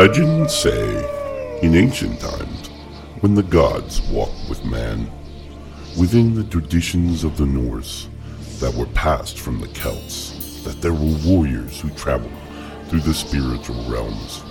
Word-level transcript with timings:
Legends 0.00 0.54
say, 0.56 1.60
in 1.60 1.74
ancient 1.74 2.18
times, 2.20 2.68
when 3.20 3.34
the 3.34 3.42
gods 3.42 4.00
walked 4.10 4.48
with 4.48 4.64
man, 4.64 5.10
within 5.98 6.34
the 6.34 6.44
traditions 6.44 7.22
of 7.22 7.36
the 7.36 7.44
Norse 7.44 8.08
that 8.60 8.74
were 8.74 8.86
passed 8.94 9.38
from 9.38 9.60
the 9.60 9.68
Celts, 9.68 10.62
that 10.64 10.80
there 10.80 10.94
were 10.94 11.18
warriors 11.26 11.78
who 11.82 11.90
traveled 11.90 12.32
through 12.86 13.00
the 13.00 13.12
spiritual 13.12 13.76
realms. 13.90 14.42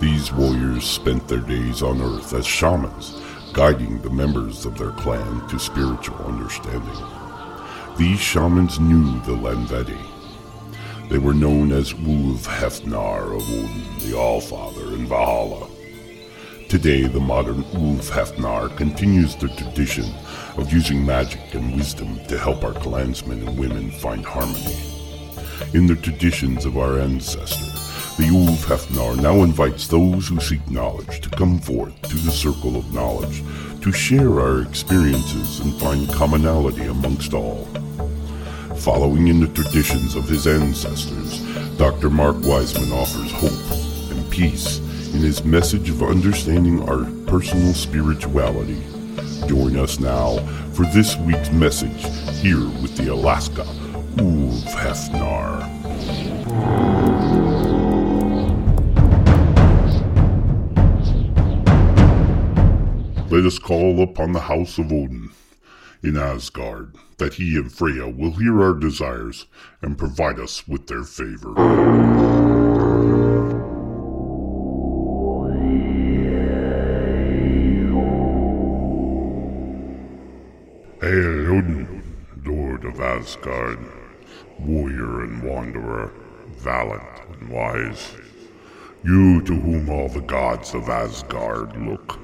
These 0.00 0.32
warriors 0.32 0.86
spent 0.86 1.28
their 1.28 1.40
days 1.40 1.82
on 1.82 2.00
earth 2.00 2.32
as 2.32 2.46
shamans, 2.46 3.20
guiding 3.52 4.00
the 4.00 4.08
members 4.08 4.64
of 4.64 4.78
their 4.78 4.92
clan 4.92 5.46
to 5.48 5.58
spiritual 5.58 6.16
understanding. 6.24 7.04
These 7.98 8.20
shamans 8.20 8.80
knew 8.80 9.20
the 9.26 9.36
Landvedi. 9.36 10.15
They 11.08 11.18
were 11.18 11.34
known 11.34 11.70
as 11.70 11.92
Ulfhednar 11.92 13.36
of 13.36 13.48
Odin, 13.48 13.98
the 14.00 14.16
Allfather 14.16 14.92
in 14.94 15.06
Valhalla. 15.06 15.68
Today, 16.68 17.06
the 17.06 17.20
modern 17.20 17.62
Ulfhednar 17.74 18.76
continues 18.76 19.36
the 19.36 19.46
tradition 19.48 20.12
of 20.56 20.72
using 20.72 21.06
magic 21.06 21.54
and 21.54 21.76
wisdom 21.76 22.18
to 22.26 22.36
help 22.36 22.64
our 22.64 22.74
clansmen 22.74 23.46
and 23.46 23.56
women 23.56 23.92
find 23.92 24.24
harmony. 24.24 24.76
In 25.74 25.86
the 25.86 25.94
traditions 25.94 26.64
of 26.64 26.76
our 26.76 26.98
ancestors, 26.98 27.72
the 28.16 28.24
Ulfhednar 28.24 29.22
now 29.22 29.44
invites 29.44 29.86
those 29.86 30.26
who 30.26 30.40
seek 30.40 30.68
knowledge 30.68 31.20
to 31.20 31.30
come 31.30 31.60
forth 31.60 31.94
to 32.02 32.16
the 32.16 32.32
circle 32.32 32.74
of 32.76 32.92
knowledge 32.92 33.44
to 33.80 33.92
share 33.92 34.40
our 34.40 34.62
experiences 34.62 35.60
and 35.60 35.72
find 35.74 36.08
commonality 36.12 36.86
amongst 36.86 37.32
all. 37.32 37.68
Following 38.78 39.28
in 39.28 39.40
the 39.40 39.48
traditions 39.48 40.14
of 40.14 40.28
his 40.28 40.46
ancestors, 40.46 41.40
Dr. 41.76 42.08
Mark 42.08 42.36
Wiseman 42.42 42.92
offers 42.92 43.32
hope 43.32 44.10
and 44.10 44.30
peace 44.30 44.78
in 45.12 45.20
his 45.20 45.44
message 45.44 45.90
of 45.90 46.02
understanding 46.02 46.88
our 46.88 47.04
personal 47.26 47.74
spirituality. 47.74 48.80
Join 49.48 49.76
us 49.76 49.98
now 49.98 50.38
for 50.72 50.84
this 50.86 51.16
week's 51.16 51.50
message 51.50 52.04
here 52.36 52.60
with 52.80 52.96
the 52.96 53.12
Alaska 53.12 53.62
Ulf 54.18 54.64
Hefnar. 54.74 55.62
Let 63.30 63.44
us 63.44 63.58
call 63.58 64.02
upon 64.02 64.32
the 64.32 64.40
house 64.40 64.78
of 64.78 64.92
Odin 64.92 65.30
in 66.02 66.16
Asgard, 66.16 66.94
that 67.18 67.34
he 67.34 67.56
and 67.56 67.72
Freya 67.72 68.08
will 68.08 68.32
hear 68.32 68.62
our 68.62 68.74
desires 68.74 69.46
and 69.82 69.98
provide 69.98 70.38
us 70.38 70.66
with 70.68 70.86
their 70.86 71.04
favor. 71.04 71.54
Hail 81.00 81.56
Odin, 81.56 82.02
Lord 82.44 82.84
of 82.84 83.00
Asgard, 83.00 83.78
warrior 84.58 85.22
and 85.22 85.42
wanderer, 85.42 86.12
valiant 86.56 87.20
and 87.30 87.48
wise. 87.48 88.16
You 89.04 89.40
to 89.42 89.54
whom 89.54 89.88
all 89.88 90.08
the 90.08 90.20
gods 90.20 90.74
of 90.74 90.88
Asgard 90.88 91.76
look, 91.76 92.18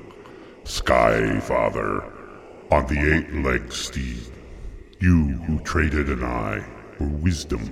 Sky 0.65 1.39
Father, 1.41 2.03
on 2.73 2.87
the 2.87 3.15
eight-legged 3.15 3.71
steed. 3.71 4.33
You 4.99 5.27
who 5.47 5.61
traded 5.61 6.09
an 6.09 6.25
eye 6.25 6.65
for 6.97 7.05
wisdom 7.05 7.71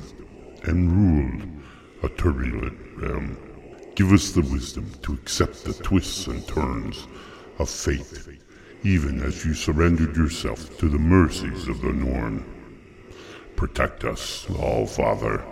and 0.64 0.92
ruled 0.92 1.48
a 2.02 2.08
turbulent 2.20 2.78
realm. 2.98 3.38
Give 3.96 4.12
us 4.12 4.32
the 4.32 4.42
wisdom 4.42 4.92
to 5.00 5.14
accept 5.14 5.64
the 5.64 5.72
twists 5.72 6.26
and 6.26 6.46
turns 6.46 7.06
of 7.58 7.70
fate, 7.70 8.28
even 8.82 9.22
as 9.22 9.42
you 9.42 9.54
surrendered 9.54 10.14
yourself 10.16 10.76
to 10.76 10.90
the 10.90 10.98
mercies 10.98 11.66
of 11.66 11.80
the 11.80 11.94
Norn. 11.94 12.44
Protect 13.56 14.04
us, 14.04 14.46
All 14.50 14.84
Father, 14.84 15.42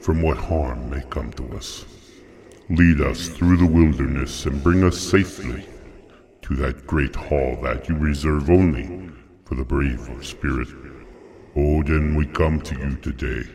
from 0.00 0.22
what 0.22 0.36
harm 0.36 0.90
may 0.90 1.02
come 1.10 1.32
to 1.32 1.56
us. 1.56 1.84
Lead 2.70 3.00
us 3.00 3.30
through 3.30 3.56
the 3.56 3.66
wilderness 3.66 4.46
and 4.46 4.62
bring 4.62 4.84
us 4.84 4.96
safely 4.96 5.66
to 6.56 6.62
that 6.62 6.86
great 6.86 7.14
hall 7.14 7.56
that 7.62 7.88
you 7.88 7.96
reserve 7.96 8.50
only 8.50 9.10
for 9.44 9.54
the 9.54 9.64
brave 9.64 10.08
of 10.10 10.26
spirit. 10.26 10.68
Odin, 11.56 12.14
we 12.14 12.26
come 12.26 12.60
to 12.60 12.74
you 12.78 12.96
today 12.96 13.48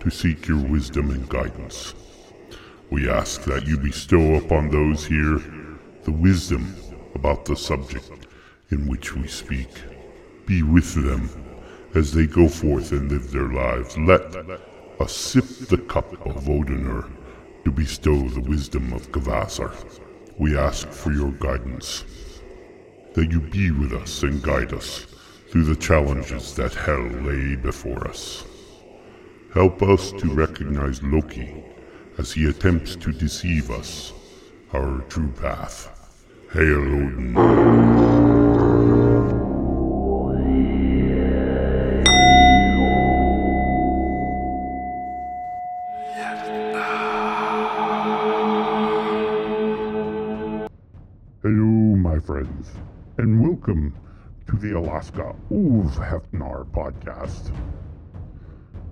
to 0.00 0.10
seek 0.10 0.48
your 0.48 0.62
wisdom 0.68 1.10
and 1.10 1.28
guidance. 1.28 1.94
We 2.90 3.10
ask 3.10 3.44
that 3.44 3.66
you 3.66 3.76
bestow 3.76 4.36
upon 4.36 4.70
those 4.70 5.04
here 5.04 5.38
the 6.04 6.12
wisdom 6.12 6.74
about 7.14 7.44
the 7.44 7.56
subject 7.56 8.10
in 8.70 8.88
which 8.88 9.14
we 9.14 9.28
speak. 9.28 9.70
Be 10.46 10.62
with 10.62 10.94
them 10.94 11.28
as 11.94 12.12
they 12.12 12.26
go 12.26 12.48
forth 12.48 12.92
and 12.92 13.10
live 13.10 13.30
their 13.30 13.52
lives. 13.52 13.98
Let 13.98 14.34
us 14.98 15.12
sip 15.12 15.46
the 15.68 15.78
cup 15.78 16.12
of 16.26 16.44
Odrerir 16.44 17.10
to 17.64 17.70
bestow 17.70 18.16
the 18.28 18.40
wisdom 18.40 18.92
of 18.92 19.10
Kvasir. 19.12 20.00
We 20.38 20.56
ask 20.56 20.88
for 20.88 21.12
your 21.12 21.32
guidance, 21.32 22.04
that 23.14 23.30
you 23.30 23.40
be 23.40 23.70
with 23.70 23.92
us 23.92 24.22
and 24.22 24.42
guide 24.42 24.72
us 24.72 25.06
through 25.50 25.64
the 25.64 25.76
challenges 25.76 26.54
that 26.54 26.74
hell 26.74 27.06
lay 27.22 27.56
before 27.56 28.06
us. 28.06 28.44
Help 29.52 29.82
us 29.82 30.12
to 30.12 30.32
recognize 30.32 31.02
Loki 31.02 31.64
as 32.18 32.32
he 32.32 32.48
attempts 32.48 32.94
to 32.96 33.12
deceive 33.12 33.70
us, 33.70 34.12
our 34.72 35.00
true 35.08 35.32
path. 35.32 35.88
Hail 36.52 36.78
Odin. 36.78 37.99
Ulfhednar 55.90 56.66
podcast. 56.66 57.52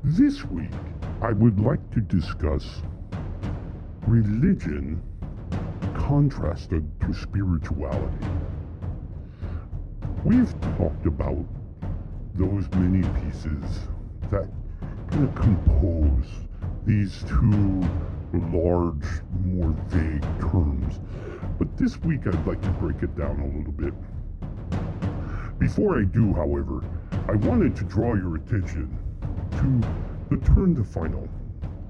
This 0.02 0.44
week, 0.46 0.72
I 1.22 1.30
would 1.32 1.60
like 1.60 1.90
to 1.92 2.00
discuss 2.00 2.82
religion 4.08 5.00
contrasted 5.94 6.84
to 7.02 7.14
spirituality. 7.14 8.26
We've 10.24 10.52
talked 10.76 11.06
about 11.06 11.44
those 12.34 12.68
many 12.72 13.08
pieces 13.20 13.86
that 14.32 14.48
kind 15.12 15.28
of 15.28 15.34
compose 15.36 16.26
these 16.84 17.22
two 17.28 17.88
large, 18.52 19.06
more 19.44 19.72
vague 19.86 20.22
terms. 20.40 20.98
But 21.60 21.76
this 21.76 21.96
week 21.98 22.26
I'd 22.26 22.44
like 22.44 22.60
to 22.62 22.70
break 22.70 23.04
it 23.04 23.16
down 23.16 23.38
a 23.38 23.56
little 23.56 23.72
bit 23.72 23.94
Before 25.58 25.98
I 25.98 26.04
do, 26.04 26.32
however, 26.34 26.84
I 27.28 27.32
wanted 27.32 27.74
to 27.76 27.84
draw 27.84 28.14
your 28.14 28.36
attention 28.36 28.96
to 29.52 30.36
the 30.36 30.40
Turn 30.44 30.76
to 30.76 30.84
Final. 30.84 31.28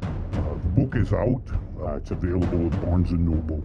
Uh, 0.02 0.54
the 0.62 0.68
book 0.74 0.96
is 0.96 1.12
out. 1.12 1.42
Uh, 1.80 1.96
it's 1.96 2.10
available 2.10 2.66
at 2.66 2.82
Barnes 2.82 3.10
& 3.10 3.12
Noble, 3.12 3.62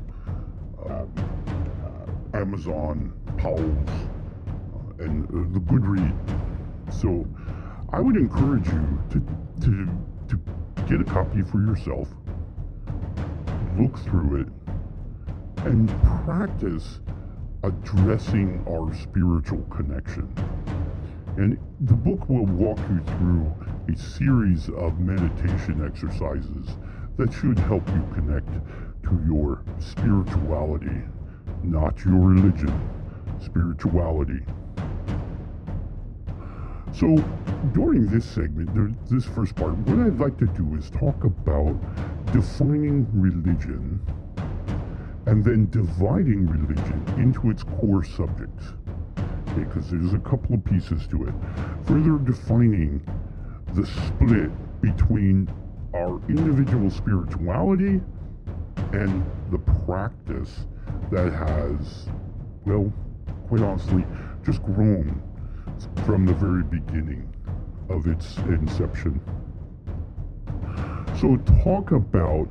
uh, 0.90 1.06
uh, 1.06 2.38
Amazon, 2.38 3.14
Powell's, 3.38 3.90
uh, 3.90 5.04
and 5.04 5.54
the 5.54 5.60
Good 5.62 5.86
Read. 5.86 6.14
So 6.92 7.26
I 7.94 8.02
would 8.02 8.18
encourage 8.18 8.68
you 8.68 9.04
to, 9.12 9.20
to, 9.62 9.90
to 10.28 10.84
get 10.88 11.00
a 11.00 11.06
copy 11.06 11.44
for 11.44 11.62
yourself, 11.62 12.10
look 13.80 13.98
through 14.00 14.42
it, 14.42 14.48
and 15.66 15.90
practice 16.26 17.00
addressing 17.64 18.64
our 18.68 18.94
spiritual 18.94 19.62
connection. 19.64 20.28
And 21.38 21.58
the 21.82 21.94
book 21.94 22.30
will 22.30 22.46
walk 22.46 22.78
you 22.90 23.02
through 23.18 23.54
a 23.92 23.98
series 23.98 24.70
of 24.70 25.00
meditation 25.00 25.84
exercises 25.84 26.78
that 27.18 27.34
should 27.34 27.58
help 27.60 27.88
you 27.90 28.06
connect 28.14 28.48
to 29.04 29.20
your 29.26 29.64
spirituality, 29.80 31.02
not 31.64 32.04
your 32.06 32.20
religion, 32.20 32.90
spirituality. 33.44 34.42
So, 36.94 37.16
during 37.74 38.06
this 38.06 38.26
segment, 38.26 38.70
this 39.10 39.26
first 39.26 39.56
part, 39.56 39.76
what 39.76 40.06
I'd 40.06 40.20
like 40.20 40.38
to 40.38 40.46
do 40.46 40.76
is 40.78 40.92
talk 40.92 41.24
about 41.24 41.76
defining 42.32 43.08
religion 43.14 44.00
and 45.26 45.44
then 45.44 45.70
dividing 45.70 46.48
religion 46.48 47.04
into 47.18 47.50
its 47.50 47.64
core 47.64 48.04
subjects. 48.04 48.66
Because 49.56 49.90
there's 49.90 50.14
a 50.14 50.20
couple 50.20 50.56
of 50.56 50.66
pieces 50.66 51.08
to 51.08 51.28
it. 51.28 51.34
Further 51.86 52.18
defining 52.18 53.02
the 53.74 53.86
split 53.86 54.52
between 54.82 55.50
our 55.94 56.20
individual 56.28 56.90
spirituality 56.90 58.02
and 58.94 59.26
the 59.52 59.60
practice 59.86 60.66
that 61.12 61.32
has, 61.32 62.08
well, 62.66 62.92
quite 63.48 63.62
honestly, 63.62 64.06
just 64.44 64.62
grown 64.64 65.22
from 66.06 66.26
the 66.26 66.34
very 66.34 66.64
beginning 66.64 67.32
of 67.90 68.08
its 68.08 68.38
inception. 68.38 69.22
So, 71.20 71.38
talk 71.64 71.92
about 71.92 72.50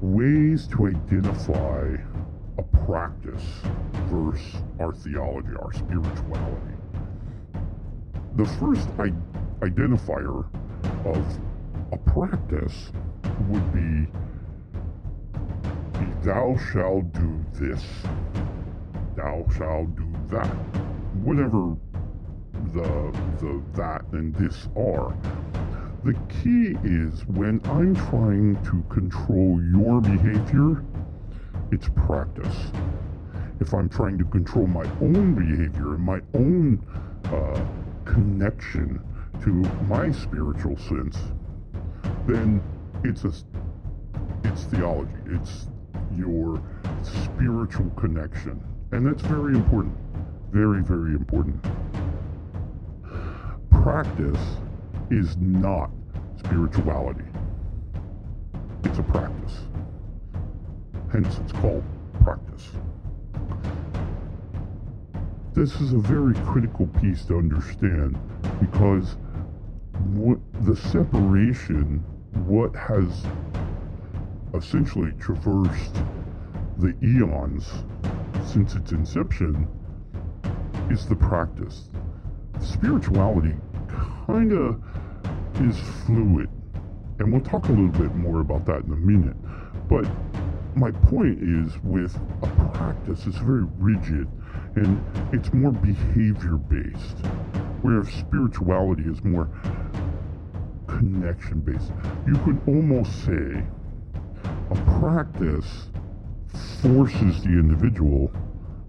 ways 0.00 0.66
to 0.68 0.86
identify 0.86 1.94
a 2.58 2.62
practice 2.86 3.44
versus 4.08 4.56
our 4.78 4.92
theology, 4.92 5.48
our 5.60 5.72
spirituality. 5.72 6.76
The 8.36 8.46
first 8.46 8.88
I- 8.98 9.12
identifier 9.64 10.46
of 11.04 11.40
a 11.92 11.98
practice 11.98 12.92
would 13.48 13.72
be 13.72 14.08
thou 16.22 16.56
shalt 16.72 17.12
do 17.12 17.44
this, 17.54 17.84
thou 19.16 19.46
shalt 19.56 19.96
do 19.96 20.06
that. 20.28 20.46
Whatever 21.24 21.76
the, 22.72 23.12
the 23.40 23.62
that 23.74 24.04
and 24.12 24.34
this 24.36 24.68
are. 24.76 25.14
The 26.02 26.14
key 26.42 26.78
is 26.82 27.26
when 27.26 27.60
I'm 27.64 27.94
trying 27.94 28.56
to 28.64 28.82
control 28.88 29.60
your 29.70 30.00
behavior, 30.00 30.82
it's 31.70 31.90
practice. 31.94 32.56
If 33.60 33.74
I'm 33.74 33.90
trying 33.90 34.16
to 34.16 34.24
control 34.24 34.66
my 34.66 34.84
own 35.02 35.34
behavior 35.34 35.96
and 35.96 36.00
my 36.00 36.22
own 36.32 36.82
uh, 37.24 37.62
connection 38.06 38.98
to 39.42 39.50
my 39.88 40.10
spiritual 40.10 40.78
sense, 40.78 41.18
then 42.26 42.62
it's 43.04 43.24
a 43.24 43.32
it's 44.44 44.64
theology. 44.64 45.12
It's 45.26 45.66
your 46.16 46.62
spiritual 47.02 47.90
connection, 47.90 48.58
and 48.92 49.06
that's 49.06 49.22
very 49.22 49.54
important. 49.54 49.94
Very, 50.50 50.82
very 50.82 51.12
important. 51.12 51.62
Practice 53.70 54.40
is 55.10 55.36
not 55.38 55.90
spirituality. 56.38 57.24
It's 58.84 58.98
a 58.98 59.02
practice. 59.02 59.58
Hence, 61.12 61.38
it's 61.38 61.52
called 61.52 61.84
practice. 62.22 62.70
This 65.52 65.80
is 65.80 65.92
a 65.92 65.98
very 65.98 66.34
critical 66.46 66.86
piece 67.00 67.24
to 67.26 67.36
understand 67.36 68.18
because 68.60 69.16
what 70.14 70.38
the 70.62 70.76
separation, 70.76 72.04
what 72.46 72.74
has 72.76 73.26
essentially 74.54 75.12
traversed 75.18 75.96
the 76.78 76.94
eons 77.02 77.68
since 78.46 78.74
its 78.74 78.92
inception, 78.92 79.66
is 80.88 81.06
the 81.06 81.16
practice. 81.16 81.88
Spirituality 82.60 83.54
kind 84.26 84.52
of 84.52 84.80
is 85.60 85.78
fluid. 86.06 86.48
And 87.18 87.32
we'll 87.32 87.42
talk 87.42 87.68
a 87.68 87.72
little 87.72 87.88
bit 87.88 88.14
more 88.14 88.40
about 88.40 88.64
that 88.66 88.84
in 88.84 88.92
a 88.92 88.96
minute. 88.96 89.36
But 89.88 90.06
my 90.74 90.90
point 90.90 91.42
is 91.42 91.72
with 91.82 92.16
a 92.42 92.46
practice, 92.72 93.26
it's 93.26 93.38
very 93.38 93.66
rigid 93.78 94.28
and 94.76 95.02
it's 95.32 95.52
more 95.52 95.72
behavior 95.72 96.56
based, 96.56 97.18
where 97.82 98.04
spirituality 98.04 99.02
is 99.02 99.22
more 99.24 99.50
connection 100.86 101.60
based. 101.60 101.92
You 102.26 102.34
could 102.44 102.60
almost 102.66 103.24
say 103.24 103.64
a 104.70 105.00
practice 105.00 105.88
forces 106.80 107.42
the 107.42 107.50
individual, 107.50 108.28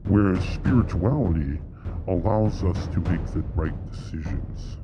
whereas 0.06 0.44
spirituality 0.46 1.60
allows 2.08 2.64
us 2.64 2.88
to 2.88 3.00
make 3.02 3.26
the 3.28 3.44
right 3.56 3.92
decisions. 3.92 4.78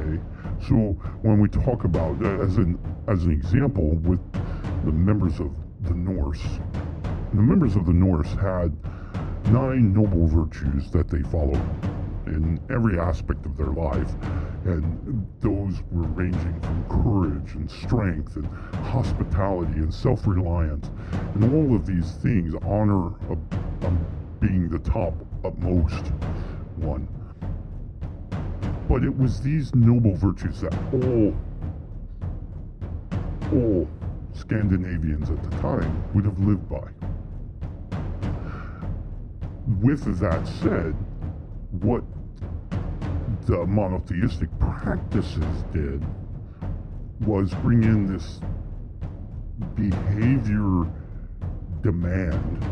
Okay? 0.00 0.20
So 0.66 0.74
when 1.22 1.40
we 1.40 1.48
talk 1.48 1.84
about, 1.84 2.22
uh, 2.22 2.40
as 2.40 2.56
an 2.56 2.78
as 3.06 3.24
an 3.24 3.32
example, 3.32 3.96
with 3.96 4.20
the 4.84 4.92
members 4.92 5.40
of 5.40 5.50
the 5.82 5.94
Norse, 5.94 6.42
the 7.34 7.42
members 7.42 7.76
of 7.76 7.86
the 7.86 7.92
Norse 7.92 8.32
had 8.34 8.76
nine 9.50 9.92
noble 9.92 10.26
virtues 10.26 10.90
that 10.90 11.08
they 11.08 11.22
followed 11.22 11.62
in 12.26 12.60
every 12.70 12.98
aspect 12.98 13.44
of 13.46 13.56
their 13.56 13.72
life, 13.72 14.14
and 14.64 15.26
those 15.40 15.82
were 15.90 16.06
ranging 16.08 16.60
from 16.60 16.84
courage 16.88 17.54
and 17.54 17.70
strength 17.70 18.36
and 18.36 18.46
hospitality 18.86 19.78
and 19.78 19.92
self-reliance, 19.92 20.90
and 21.34 21.44
all 21.52 21.74
of 21.74 21.86
these 21.86 22.12
things 22.22 22.54
honor 22.62 23.08
a 23.30 23.36
being 24.40 24.68
the 24.68 24.78
top 24.78 25.14
upmost 25.44 26.06
one. 26.76 27.06
But 28.90 29.04
it 29.04 29.16
was 29.16 29.40
these 29.40 29.72
noble 29.72 30.16
virtues 30.16 30.62
that 30.62 30.74
all, 30.92 31.32
all 33.52 33.88
Scandinavians 34.32 35.30
at 35.30 35.40
the 35.44 35.56
time 35.58 36.02
would 36.12 36.24
have 36.24 36.40
lived 36.40 36.68
by. 36.68 36.88
With 39.80 40.18
that 40.18 40.44
said, 40.44 40.96
what 41.70 42.02
the 43.46 43.64
monotheistic 43.64 44.48
practices 44.58 45.64
did 45.72 46.04
was 47.20 47.54
bring 47.62 47.84
in 47.84 48.12
this 48.12 48.40
behavior 49.76 50.90
demand 51.82 52.66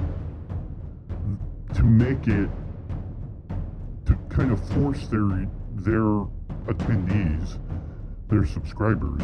to 1.75 1.85
make 1.85 2.27
it 2.27 2.51
to 4.07 4.17
kind 4.29 4.51
of 4.51 4.69
force 4.71 5.07
their 5.07 5.21
their 5.85 6.27
attendees, 6.67 7.59
their 8.29 8.45
subscribers, 8.47 9.23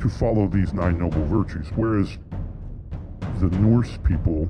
to 0.00 0.08
follow 0.08 0.46
these 0.46 0.72
nine 0.72 0.98
noble 0.98 1.24
virtues. 1.26 1.68
Whereas 1.74 2.18
the 3.38 3.48
Norse 3.58 3.98
people 4.04 4.48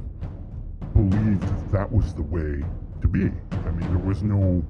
believed 0.95 1.71
that 1.73 1.91
was 1.91 2.15
the 2.15 2.23
way 2.23 2.63
to 3.01 3.09
be. 3.09 3.31
I 3.53 3.71
mean, 3.71 3.89
there 3.89 4.05
was 4.05 4.23
no 4.23 4.63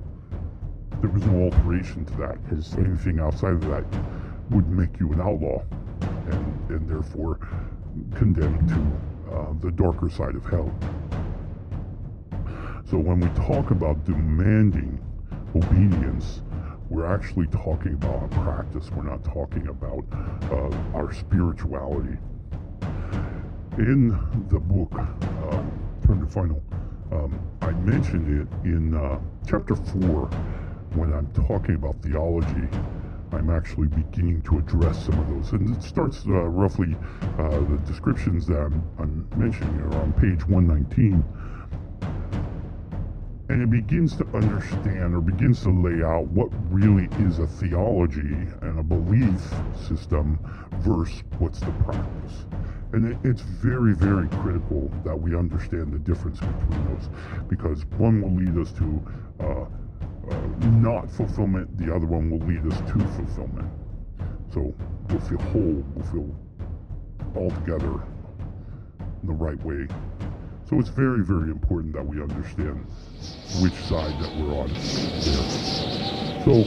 there 1.01 1.11
was 1.11 1.25
no 1.25 1.45
alteration 1.45 2.05
to 2.05 2.17
that 2.19 2.43
because 2.45 2.77
anything 2.77 3.21
outside 3.21 3.55
of 3.55 3.63
that 3.63 3.85
would 4.51 4.69
make 4.69 5.01
you 5.01 5.13
an 5.13 5.21
outlaw 5.21 5.63
and, 6.03 6.71
and 6.71 6.89
therefore 6.89 7.39
condemned 8.15 8.69
to 8.69 9.35
uh, 9.35 9.53
the 9.61 9.71
darker 9.71 10.11
side 10.11 10.35
of 10.35 10.45
hell. 10.45 10.71
So 12.91 12.99
when 12.99 13.21
we 13.21 13.29
talk 13.47 13.71
about 13.71 14.05
demanding 14.05 15.01
obedience, 15.55 16.43
we're 16.89 17.07
actually 17.07 17.47
talking 17.49 17.95
about 17.95 18.25
a 18.25 18.29
practice. 18.43 18.91
We're 18.91 19.05
not 19.05 19.25
talking 19.25 19.69
about 19.69 20.05
uh, 20.51 20.97
our 20.97 21.13
spirituality. 21.13 22.17
In 23.79 24.11
the 24.49 24.59
book, 24.59 24.93
uh, 24.99 25.63
Turn 26.07 26.21
to 26.21 26.27
Final, 26.27 26.63
Um, 27.13 27.41
I 27.63 27.71
mentioned 27.73 28.27
it 28.41 28.69
in 28.69 28.95
uh, 28.95 29.19
chapter 29.47 29.75
4 29.75 30.29
when 30.95 31.13
I'm 31.13 31.27
talking 31.33 31.77
about 31.77 32.01
theology. 32.03 32.69
I'm 33.33 33.51
actually 33.51 33.89
beginning 33.89 34.43
to 34.43 34.59
address 34.59 35.07
some 35.07 35.19
of 35.19 35.29
those. 35.29 35.53
And 35.53 35.77
it 35.77 35.83
starts 35.83 36.25
uh, 36.27 36.31
roughly, 36.49 36.97
uh, 37.39 37.49
the 37.49 37.79
descriptions 37.87 38.47
that 38.47 38.59
I'm, 38.59 38.83
I'm 38.99 39.29
mentioning 39.37 39.81
are 39.81 40.03
on 40.03 40.13
page 40.15 40.47
119 40.49 41.23
and 43.51 43.63
it 43.63 43.71
begins 43.71 44.17
to 44.17 44.25
understand 44.33 45.13
or 45.13 45.21
begins 45.21 45.61
to 45.61 45.71
lay 45.71 46.05
out 46.05 46.25
what 46.29 46.49
really 46.71 47.09
is 47.27 47.41
a 47.41 47.49
theology 47.49 48.21
and 48.63 48.79
a 48.79 48.83
belief 48.83 49.41
system 49.89 50.39
versus 50.79 51.25
what's 51.39 51.59
the 51.59 51.73
practice. 51.85 52.47
And 52.93 53.13
it, 53.13 53.19
it's 53.25 53.41
very, 53.41 53.93
very 53.93 54.29
critical 54.29 54.89
that 55.05 55.21
we 55.21 55.35
understand 55.35 55.93
the 55.93 55.99
difference 55.99 56.39
between 56.39 56.95
those 56.95 57.11
because 57.49 57.85
one 57.99 58.23
will 58.23 58.37
lead 58.41 58.57
us 58.57 58.73
to 58.75 59.03
uh, 59.41 59.65
uh, 60.31 60.35
not 60.79 61.11
fulfillment, 61.11 61.77
the 61.77 61.93
other 61.93 62.07
one 62.07 62.31
will 62.31 62.47
lead 62.47 62.65
us 62.73 62.79
to 62.93 62.99
fulfillment. 63.17 63.69
So 64.55 64.73
we'll 65.09 65.21
feel 65.23 65.39
whole, 65.51 65.85
we'll 65.97 66.07
feel 66.13 66.37
all 67.35 67.51
together 67.51 68.01
in 69.23 69.27
the 69.27 69.33
right 69.33 69.61
way. 69.65 69.89
So 70.71 70.79
it's 70.79 70.89
very, 70.89 71.25
very 71.25 71.51
important 71.51 71.95
that 71.95 72.07
we 72.07 72.23
understand 72.23 72.87
which 73.61 73.75
side 73.75 74.17
that 74.23 74.37
we're 74.37 74.55
on 74.57 74.69
there. 74.69 75.51
So, 76.45 76.63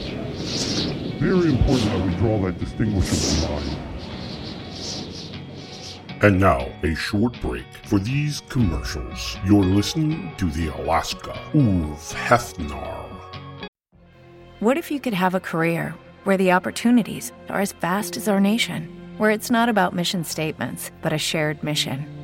very 1.18 1.48
important 1.48 1.90
that 1.90 2.06
we 2.06 2.14
draw 2.16 2.38
that 2.42 2.58
distinguishable 2.58 3.48
line. 3.48 3.78
And 6.20 6.38
now, 6.38 6.70
a 6.82 6.94
short 6.94 7.40
break 7.40 7.64
for 7.86 7.98
these 7.98 8.42
commercials. 8.50 9.38
You're 9.46 9.64
listening 9.64 10.34
to 10.36 10.50
the 10.50 10.68
Alaska 10.82 11.32
Ulfhednar. 11.54 13.08
What 14.60 14.76
if 14.76 14.90
you 14.90 15.00
could 15.00 15.14
have 15.14 15.34
a 15.34 15.40
career 15.40 15.94
where 16.24 16.36
the 16.36 16.52
opportunities 16.52 17.32
are 17.48 17.62
as 17.62 17.72
vast 17.72 18.18
as 18.18 18.28
our 18.28 18.38
nation, 18.38 18.86
where 19.16 19.30
it's 19.30 19.50
not 19.50 19.70
about 19.70 19.94
mission 19.94 20.24
statements, 20.24 20.90
but 21.00 21.14
a 21.14 21.18
shared 21.18 21.62
mission? 21.64 22.23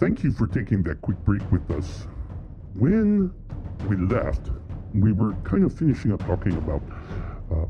Thank 0.00 0.24
you 0.24 0.32
for 0.32 0.46
taking 0.46 0.82
that 0.84 1.02
quick 1.02 1.18
break 1.26 1.42
with 1.52 1.70
us. 1.70 2.06
When 2.72 3.30
we 3.86 3.96
left, 3.96 4.48
we 4.94 5.12
were 5.12 5.34
kind 5.44 5.62
of 5.62 5.74
finishing 5.74 6.10
up 6.10 6.24
talking 6.24 6.54
about 6.56 6.80
uh, 7.52 7.66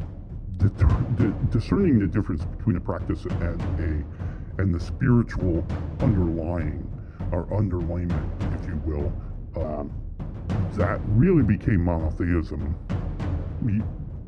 discerning 1.51 1.99
the 1.99 2.07
difference 2.07 2.45
between 2.45 2.77
a 2.77 2.81
practice 2.81 3.25
and 3.25 3.61
a 3.81 4.63
and 4.63 4.73
the 4.73 4.79
spiritual 4.79 5.67
underlying 5.99 6.89
or 7.33 7.47
underlayment, 7.47 8.55
if 8.55 8.69
you 8.69 8.81
will, 8.87 9.13
um, 9.61 9.91
that 10.75 11.01
really 11.09 11.43
became 11.43 11.85
monotheism 11.85 12.77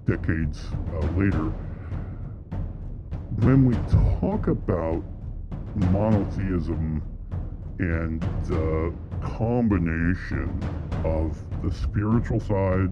decades 0.09 0.61
uh, 0.93 0.99
later. 1.17 1.53
When 3.43 3.65
we 3.65 3.75
talk 4.21 4.49
about 4.49 5.05
monotheism 5.93 7.01
and 7.83 8.21
the 8.45 8.95
combination 9.23 10.49
of 11.05 11.37
the 11.63 11.75
spiritual 11.75 12.39
side 12.39 12.91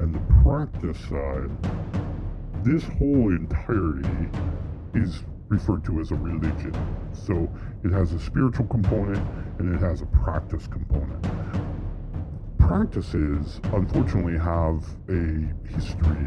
and 0.00 0.14
the 0.14 0.20
practice 0.42 0.98
side, 1.08 1.50
this 2.64 2.84
whole 2.98 3.30
entirety 3.30 4.28
is 4.94 5.24
referred 5.48 5.84
to 5.84 6.00
as 6.00 6.10
a 6.10 6.14
religion. 6.16 6.74
So 7.12 7.50
it 7.82 7.92
has 7.92 8.12
a 8.12 8.18
spiritual 8.18 8.66
component 8.66 9.26
and 9.58 9.74
it 9.74 9.80
has 9.80 10.02
a 10.02 10.06
practice 10.06 10.66
component. 10.66 11.26
Practices, 12.58 13.60
unfortunately, 13.72 14.38
have 14.38 14.84
a 15.08 15.74
history 15.74 16.26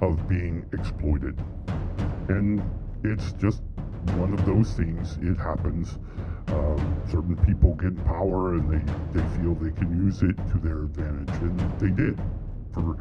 of 0.00 0.28
being 0.28 0.64
exploited. 0.72 1.38
And 2.28 2.62
it's 3.04 3.32
just 3.32 3.62
one 4.16 4.32
of 4.32 4.44
those 4.46 4.72
things. 4.72 5.18
It 5.20 5.36
happens 5.36 5.98
um, 6.52 7.02
certain 7.10 7.36
people 7.46 7.74
get 7.74 7.96
power 8.04 8.54
and 8.54 8.70
they, 8.70 8.92
they 9.12 9.26
feel 9.36 9.54
they 9.54 9.70
can 9.70 10.04
use 10.04 10.22
it 10.22 10.36
to 10.50 10.58
their 10.58 10.84
advantage, 10.84 11.34
and 11.42 11.58
they 11.80 11.90
did 11.90 12.18
for, 12.72 12.96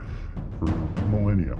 for 0.59 0.65
millennia. 1.07 1.55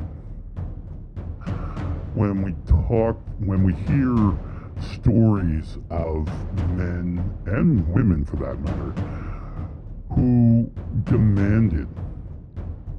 When 2.14 2.42
we 2.42 2.54
talk, 2.66 3.18
when 3.40 3.64
we 3.64 3.74
hear 3.74 4.38
stories 4.82 5.78
of 5.90 6.28
men 6.76 7.24
and 7.46 7.88
women 7.94 8.26
for 8.26 8.38
that 8.38 8.60
matter 8.60 8.94
who 10.14 10.72
demanded 11.04 11.88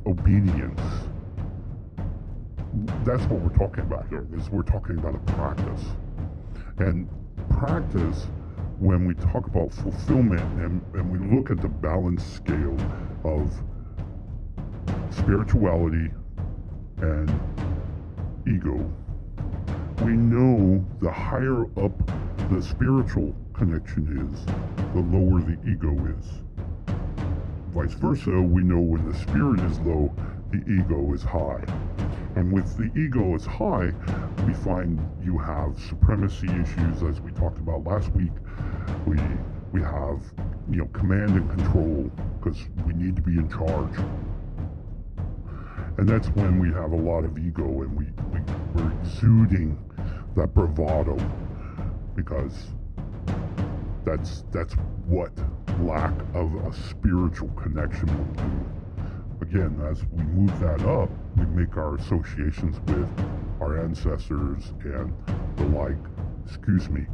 obedience 0.07 0.80
that's 3.04 3.25
what 3.25 3.40
we're 3.40 3.57
talking 3.57 3.85
about 3.85 4.07
here 4.09 4.26
is 4.35 4.50
we're 4.50 4.62
talking 4.62 4.99
about 4.99 5.14
a 5.14 5.18
practice 5.33 5.85
and 6.78 7.09
practice 7.50 8.26
when 8.78 9.06
we 9.06 9.14
talk 9.14 9.47
about 9.47 9.73
fulfillment 9.73 10.40
and, 10.62 10.80
and 10.94 11.11
we 11.11 11.37
look 11.37 11.50
at 11.50 11.61
the 11.61 11.68
balance 11.68 12.25
scale 12.25 12.76
of 13.25 13.52
spirituality 15.11 16.11
and 16.99 17.28
ego, 18.47 18.90
we 20.04 20.12
know 20.12 20.85
the 21.00 21.11
higher 21.11 21.64
up 21.82 21.92
the 22.50 22.62
spiritual 22.62 23.35
connection 23.52 24.32
is, 24.32 24.47
the 24.94 25.00
lower 25.00 25.40
the 25.40 25.58
ego 25.68 25.92
is. 26.16 26.40
Vice 27.75 27.94
versa, 27.94 28.30
we 28.30 28.62
know 28.62 28.80
when 28.80 29.11
the 29.11 29.18
spirit 29.18 29.61
is 29.61 29.80
low, 29.80 30.14
the 30.50 30.58
ego 30.73 31.12
is 31.12 31.23
high. 31.23 31.64
And 32.38 32.52
with 32.52 32.76
the 32.76 32.88
ego 32.97 33.35
as 33.35 33.45
high, 33.45 33.90
we 34.47 34.54
find 34.54 35.00
you 35.25 35.38
have 35.38 35.76
supremacy 35.88 36.47
issues, 36.47 37.02
as 37.02 37.21
we 37.21 37.33
talked 37.33 37.59
about 37.59 37.83
last 37.83 38.12
week. 38.12 38.30
We 39.09 39.16
we 39.73 39.83
have 39.83 40.23
you 40.71 40.76
know 40.76 40.87
command 40.92 41.30
and 41.30 41.50
control 41.50 42.09
because 42.38 42.57
we 42.87 42.95
need 42.95 43.16
to 43.16 43.23
be 43.23 43.33
in 43.33 43.49
charge. 43.50 43.92
And 45.97 46.09
that's 46.09 46.28
when 46.28 46.61
we 46.61 46.68
have 46.68 46.92
a 46.92 46.97
lot 46.97 47.25
of 47.25 47.37
ego 47.37 47.83
and 47.83 47.97
we, 47.99 48.04
we 48.30 48.38
we're 48.73 48.92
exuding 49.00 49.76
that 50.37 50.54
bravado 50.54 51.18
because 52.14 52.68
that's 54.04 54.45
that's 54.52 54.75
what 55.09 55.33
lack 55.80 56.14
of 56.35 56.54
a 56.54 56.73
spiritual 56.73 57.49
connection 57.57 58.07
will 58.16 58.35
do 58.35 58.78
again, 59.40 59.80
as 59.90 60.04
we 60.12 60.23
move 60.25 60.61
that 60.61 60.83
up, 60.83 61.11
we 61.38 61.47
make 61.47 61.76
our 61.76 61.97
associations 61.97 62.78
with 62.87 63.09
our 63.61 63.80
ancestors 63.80 64.73
and 64.85 65.12
the 65.57 65.64
like. 65.66 65.97
Excuse 66.47 66.88
me. 66.90 67.07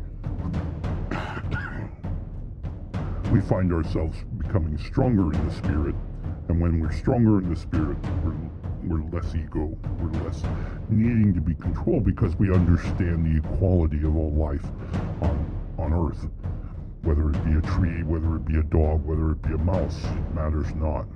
we 3.33 3.41
find 3.41 3.73
ourselves 3.73 4.19
becoming 4.39 4.79
stronger 4.79 5.33
in 5.33 5.49
the 5.49 5.55
spirit, 5.55 5.95
and 6.49 6.61
when 6.61 6.81
we're 6.81 6.93
stronger 6.93 7.39
in 7.39 7.51
the 7.51 7.57
spirit, 7.57 7.97
we're 8.25 8.35
we're 8.87 9.03
less 9.11 9.35
ego, 9.35 9.77
we're 9.99 10.25
less 10.25 10.43
needing 10.91 11.33
to 11.35 11.41
be 11.41 11.55
controlled 11.55 12.05
because 12.05 12.37
we 12.37 12.53
understand 12.53 13.25
the 13.25 13.39
equality 13.39 14.05
of 14.05 14.15
all 14.15 14.33
life 14.33 14.65
on 15.23 15.51
on 15.79 15.93
Earth. 15.93 16.27
Whether 17.03 17.31
it 17.31 17.45
be 17.45 17.53
a 17.53 17.61
tree, 17.73 18.03
whether 18.03 18.37
it 18.37 18.47
be 18.47 18.59
a 18.59 18.63
dog, 18.63 19.05
whether 19.05 19.33
it 19.33 19.43
be 19.43 19.53
a 19.53 19.59
mouse, 19.59 20.03
it 20.05 20.35
matters 20.35 20.75
not. 20.75 21.07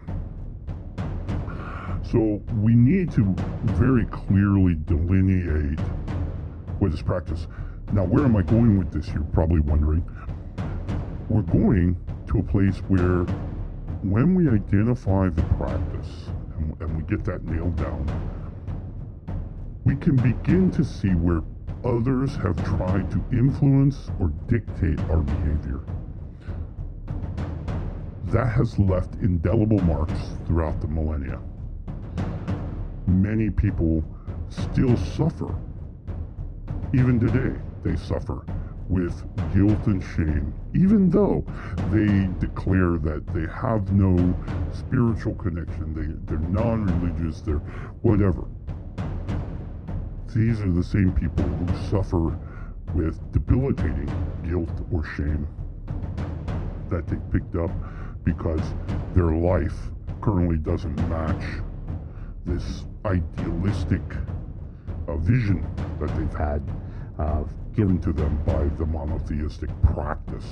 So 2.12 2.42
we 2.62 2.74
need 2.74 3.12
to 3.12 3.34
very 3.74 4.06
clearly 4.06 4.76
delineate 4.86 5.80
what 6.80 6.92
is 6.94 7.02
practice. 7.02 7.48
Now, 7.92 8.04
where 8.04 8.24
am 8.24 8.36
I 8.36 8.42
going 8.42 8.78
with 8.78 8.92
this? 8.92 9.08
You're 9.08 9.24
probably 9.24 9.60
wondering. 9.60 10.04
We're 11.28 11.42
going 11.42 11.96
to 12.28 12.38
a 12.38 12.42
place 12.42 12.78
where 12.88 13.24
when 14.02 14.34
we 14.34 14.48
identify 14.48 15.28
the 15.30 15.42
practice 15.58 16.30
and, 16.56 16.80
and 16.80 16.96
we 16.96 17.02
get 17.16 17.24
that 17.26 17.44
nailed 17.44 17.76
down, 17.76 18.06
we 19.84 19.96
can 19.96 20.16
begin 20.16 20.70
to 20.72 20.84
see 20.84 21.10
where 21.10 21.42
others 21.84 22.36
have 22.36 22.62
tried 22.64 23.10
to 23.10 23.24
influence 23.32 24.10
or 24.20 24.28
dictate 24.48 25.00
our 25.10 25.18
behavior. 25.22 25.80
that 28.26 28.48
has 28.48 28.78
left 28.78 29.14
indelible 29.16 29.80
marks 29.80 30.20
throughout 30.46 30.80
the 30.80 30.88
millennia. 30.88 31.40
Many 33.08 33.48
people 33.48 34.04
still 34.50 34.94
suffer. 34.98 35.56
Even 36.92 37.18
today, 37.18 37.58
they 37.82 37.96
suffer 37.96 38.44
with 38.90 39.22
guilt 39.54 39.86
and 39.86 40.02
shame, 40.02 40.52
even 40.74 41.08
though 41.08 41.42
they 41.90 42.28
declare 42.38 42.98
that 42.98 43.22
they 43.32 43.46
have 43.50 43.90
no 43.92 44.34
spiritual 44.72 45.34
connection, 45.36 45.94
they, 45.94 46.06
they're 46.26 46.48
non 46.50 46.84
religious, 47.00 47.40
they're 47.40 47.62
whatever. 48.02 48.44
These 50.34 50.60
are 50.60 50.70
the 50.70 50.84
same 50.84 51.12
people 51.12 51.44
who 51.44 51.88
suffer 51.88 52.38
with 52.94 53.32
debilitating 53.32 54.10
guilt 54.46 54.70
or 54.92 55.02
shame 55.16 55.48
that 56.90 57.06
they 57.06 57.16
picked 57.32 57.56
up 57.56 57.70
because 58.24 58.60
their 59.14 59.32
life 59.32 59.76
currently 60.20 60.58
doesn't 60.58 60.96
match 61.08 61.62
this 62.48 62.84
idealistic 63.08 64.02
uh, 65.08 65.16
vision 65.16 65.66
that 65.98 66.14
they've 66.16 66.38
had 66.38 66.62
uh, 67.18 67.42
given 67.74 67.98
to 68.00 68.12
them 68.12 68.36
by 68.44 68.64
the 68.76 68.86
monotheistic 68.86 69.70
practice. 69.94 70.44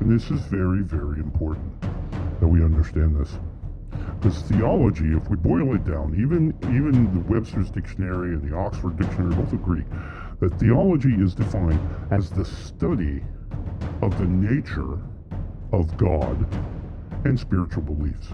And 0.00 0.10
this 0.10 0.30
is 0.30 0.40
very, 0.42 0.82
very 0.82 1.20
important 1.20 1.80
that 2.40 2.48
we 2.48 2.64
understand 2.64 3.16
this. 3.16 3.38
Because 4.18 4.42
theology, 4.42 5.12
if 5.14 5.28
we 5.28 5.36
boil 5.36 5.74
it 5.74 5.84
down, 5.84 6.16
even 6.18 6.56
even 6.74 7.12
the 7.14 7.32
Webster's 7.32 7.70
dictionary 7.70 8.30
and 8.30 8.50
the 8.50 8.56
Oxford 8.56 8.96
dictionary 8.96 9.34
both 9.34 9.52
agree 9.52 9.84
that 10.40 10.58
theology 10.58 11.14
is 11.14 11.34
defined 11.34 11.80
as 12.10 12.30
the 12.30 12.44
study 12.44 13.22
of 14.02 14.16
the 14.18 14.26
nature 14.26 14.98
of 15.72 15.96
God 15.96 16.46
and 17.24 17.38
spiritual 17.38 17.82
beliefs. 17.82 18.28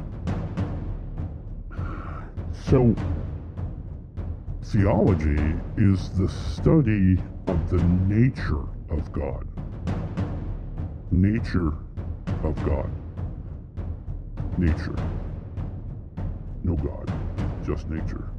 So, 2.69 2.95
theology 4.63 5.55
is 5.77 6.11
the 6.11 6.29
study 6.29 7.19
of 7.47 7.71
the 7.71 7.83
nature 8.07 8.65
of 8.91 9.11
God. 9.13 9.47
Nature 11.11 11.73
of 12.45 12.55
God. 12.65 12.91
Nature. 14.59 14.97
No 16.63 16.77
God, 16.77 17.13
just 17.67 17.89
nature. 17.89 18.31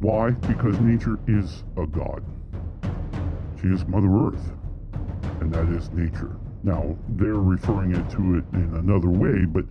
Why? 0.00 0.30
Because 0.30 0.78
nature 0.80 1.18
is 1.26 1.64
a 1.76 1.86
God. 1.86 2.22
She 3.60 3.68
is 3.68 3.86
Mother 3.86 4.08
Earth, 4.08 4.52
and 5.40 5.52
that 5.52 5.68
is 5.70 5.90
nature. 5.92 6.36
Now, 6.62 6.96
they're 7.10 7.34
referring 7.34 7.92
it 7.92 8.10
to 8.10 8.36
it 8.36 8.44
in 8.52 8.74
another 8.76 9.08
way, 9.08 9.46
but 9.46 9.64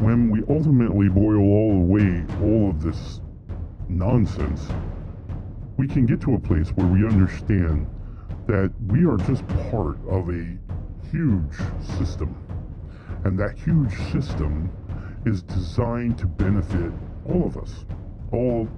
when 0.00 0.30
we 0.30 0.42
ultimately 0.48 1.08
boil 1.08 1.42
all 1.42 1.72
away 1.72 2.24
all 2.40 2.70
of 2.70 2.82
this 2.82 3.20
nonsense, 3.88 4.68
we 5.82 5.88
can 5.88 6.06
get 6.06 6.20
to 6.20 6.34
a 6.34 6.38
place 6.38 6.68
where 6.76 6.86
we 6.86 7.04
understand 7.04 7.88
that 8.46 8.72
we 8.86 9.04
are 9.04 9.16
just 9.16 9.44
part 9.72 9.98
of 10.08 10.28
a 10.28 10.56
huge 11.10 11.56
system. 11.98 12.36
And 13.24 13.36
that 13.40 13.58
huge 13.58 13.92
system 14.12 14.70
is 15.26 15.42
designed 15.42 16.18
to 16.18 16.26
benefit 16.26 16.92
all 17.26 17.44
of 17.44 17.56
us, 17.56 17.84
all, 18.30 18.68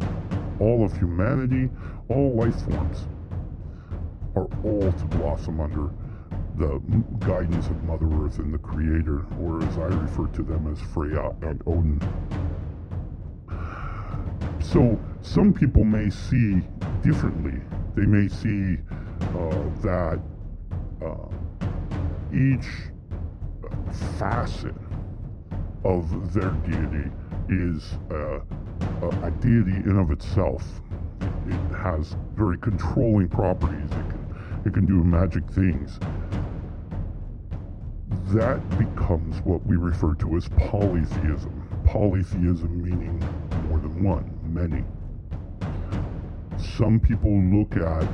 all 0.61 0.83
of 0.83 0.97
humanity, 0.97 1.69
all 2.09 2.35
life 2.37 2.59
forms 2.63 3.07
are 4.35 4.49
all 4.65 4.91
to 4.91 5.05
blossom 5.05 5.61
under 5.61 5.91
the 6.57 6.81
guidance 7.19 7.67
of 7.67 7.85
Mother 7.85 8.09
Earth 8.25 8.39
and 8.39 8.55
the 8.55 8.59
Creator, 8.59 9.27
or 9.43 9.63
as 9.63 9.77
I 9.77 9.89
refer 9.89 10.27
to 10.29 10.43
them 10.43 10.73
as 10.73 10.81
Freya 10.95 11.35
and 11.43 11.63
Odin. 11.67 12.01
So 14.73 14.99
some 15.21 15.53
people 15.53 15.85
may 15.85 16.11
see 16.11 16.63
differently. 17.03 17.61
They 17.95 18.07
may 18.07 18.29
see 18.29 18.79
uh, 19.21 19.71
that 19.83 20.21
uh, 21.05 21.29
each 22.33 22.67
facet 24.19 24.75
of 25.85 26.33
their 26.33 26.51
deity 26.51 27.11
is 27.49 27.99
uh, 28.11 28.41
a, 29.03 29.09
a, 29.27 29.31
deity 29.41 29.77
in 29.89 29.99
of 29.99 30.11
itself. 30.11 30.65
It 31.21 31.77
has 31.77 32.17
very 32.35 32.59
controlling 32.59 33.29
properties. 33.29 33.91
It 33.91 33.91
can, 33.91 34.63
it 34.67 34.75
can 34.75 34.87
do 34.87 35.05
magic 35.05 35.49
things. 35.51 36.01
That 38.33 38.67
becomes 38.79 39.41
what 39.43 39.65
we 39.67 39.77
refer 39.77 40.15
to 40.15 40.37
as 40.37 40.49
polytheism. 40.49 41.83
Polytheism 41.85 42.83
meaning 42.83 43.19
more 43.69 43.79
than 43.79 44.03
one, 44.03 44.31
many. 44.55 44.85
Some 46.79 47.01
people 47.01 47.37
look 47.43 47.77
at 47.77 48.09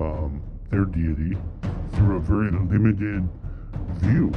um, 0.00 0.42
their 0.70 0.86
deity 0.86 1.36
through 1.94 2.16
a 2.16 2.20
very 2.20 2.50
limited 2.50 3.28
view, 4.00 4.32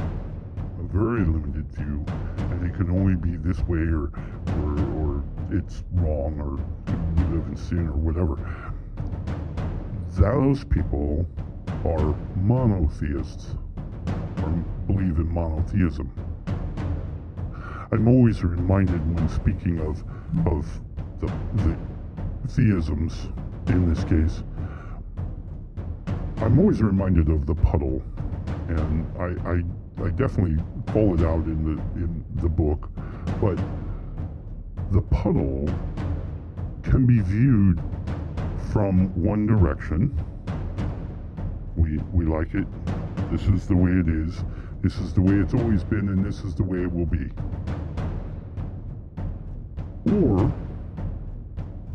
a 0.78 0.82
very 0.92 1.24
limited 1.24 1.66
view, 1.72 2.04
and 2.36 2.66
it 2.66 2.74
can 2.74 2.90
only 2.90 3.16
be 3.16 3.36
this 3.38 3.58
way 3.60 3.78
or, 3.78 4.12
or, 4.58 4.80
or 4.94 5.24
it's 5.50 5.82
wrong 5.92 6.38
or 6.38 6.56
we 7.16 7.36
live 7.36 7.46
in 7.48 7.56
sin 7.56 7.88
or 7.88 7.96
whatever. 7.96 8.36
Those 10.18 10.62
people 10.64 11.26
are 11.86 12.14
monotheists 12.36 13.56
or 14.42 14.50
believe 14.86 15.16
in 15.16 15.32
monotheism. 15.32 16.12
I'm 17.92 18.06
always 18.08 18.44
reminded 18.44 19.00
when 19.14 19.28
speaking 19.30 19.80
of 19.80 20.04
of 20.46 20.66
the, 21.20 21.26
the 21.54 21.76
theisms 22.48 23.28
in 23.68 23.92
this 23.92 24.04
case. 24.04 24.42
I'm 26.38 26.58
always 26.58 26.82
reminded 26.82 27.28
of 27.28 27.46
the 27.46 27.54
puddle, 27.54 28.02
and 28.68 29.06
I, 29.18 29.34
I, 29.48 30.06
I 30.06 30.10
definitely 30.10 30.62
pull 30.86 31.14
it 31.14 31.24
out 31.24 31.44
in 31.44 31.64
the 31.64 32.00
in 32.00 32.24
the 32.36 32.48
book, 32.48 32.88
but 33.40 33.58
the 34.90 35.02
puddle 35.02 35.68
can 36.82 37.06
be 37.06 37.20
viewed 37.20 37.80
from 38.72 39.08
one 39.22 39.46
direction. 39.46 40.18
We 41.76 41.98
we 42.12 42.24
like 42.24 42.54
it. 42.54 42.66
This 43.30 43.42
is 43.42 43.66
the 43.66 43.76
way 43.76 43.90
it 43.90 44.08
is. 44.08 44.42
This 44.82 44.96
is 44.98 45.12
the 45.12 45.20
way 45.20 45.34
it's 45.34 45.52
always 45.52 45.84
been, 45.84 46.08
and 46.08 46.24
this 46.24 46.40
is 46.40 46.54
the 46.54 46.64
way 46.64 46.78
it 46.78 46.92
will 46.92 47.06
be. 47.06 47.30
Or 50.10 50.52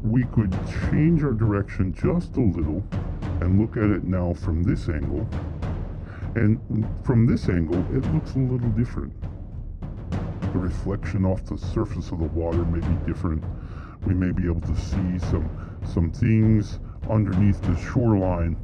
we 0.06 0.24
could 0.26 0.56
change 0.90 1.24
our 1.24 1.34
direction 1.34 1.94
just 1.94 2.38
a 2.38 2.42
little 2.42 2.84
and 3.42 3.60
look 3.60 3.76
at 3.76 3.90
it 3.90 4.04
now 4.04 4.34
from 4.34 4.64
this 4.64 4.88
angle. 4.88 5.28
And 6.36 6.60
from 7.04 7.26
this 7.26 7.50
angle, 7.50 7.80
it 7.96 8.14
looks 8.14 8.36
a 8.36 8.40
little 8.40 8.70
different. 8.70 9.14
The 10.42 10.60
reflection 10.60 11.26
off 11.26 11.46
the 11.46 11.58
surface 11.58 12.12
of 12.12 12.20
the 12.20 12.26
water 12.26 12.64
may 12.66 12.86
be 12.86 12.96
different. 13.06 13.44
We 14.06 14.14
may 14.14 14.32
be 14.32 14.46
able 14.46 14.62
to 14.62 14.76
see 14.76 15.20
some 15.20 15.50
some 15.86 16.12
things 16.12 16.80
underneath 17.10 17.62
the 17.62 17.76
shoreline 17.78 18.58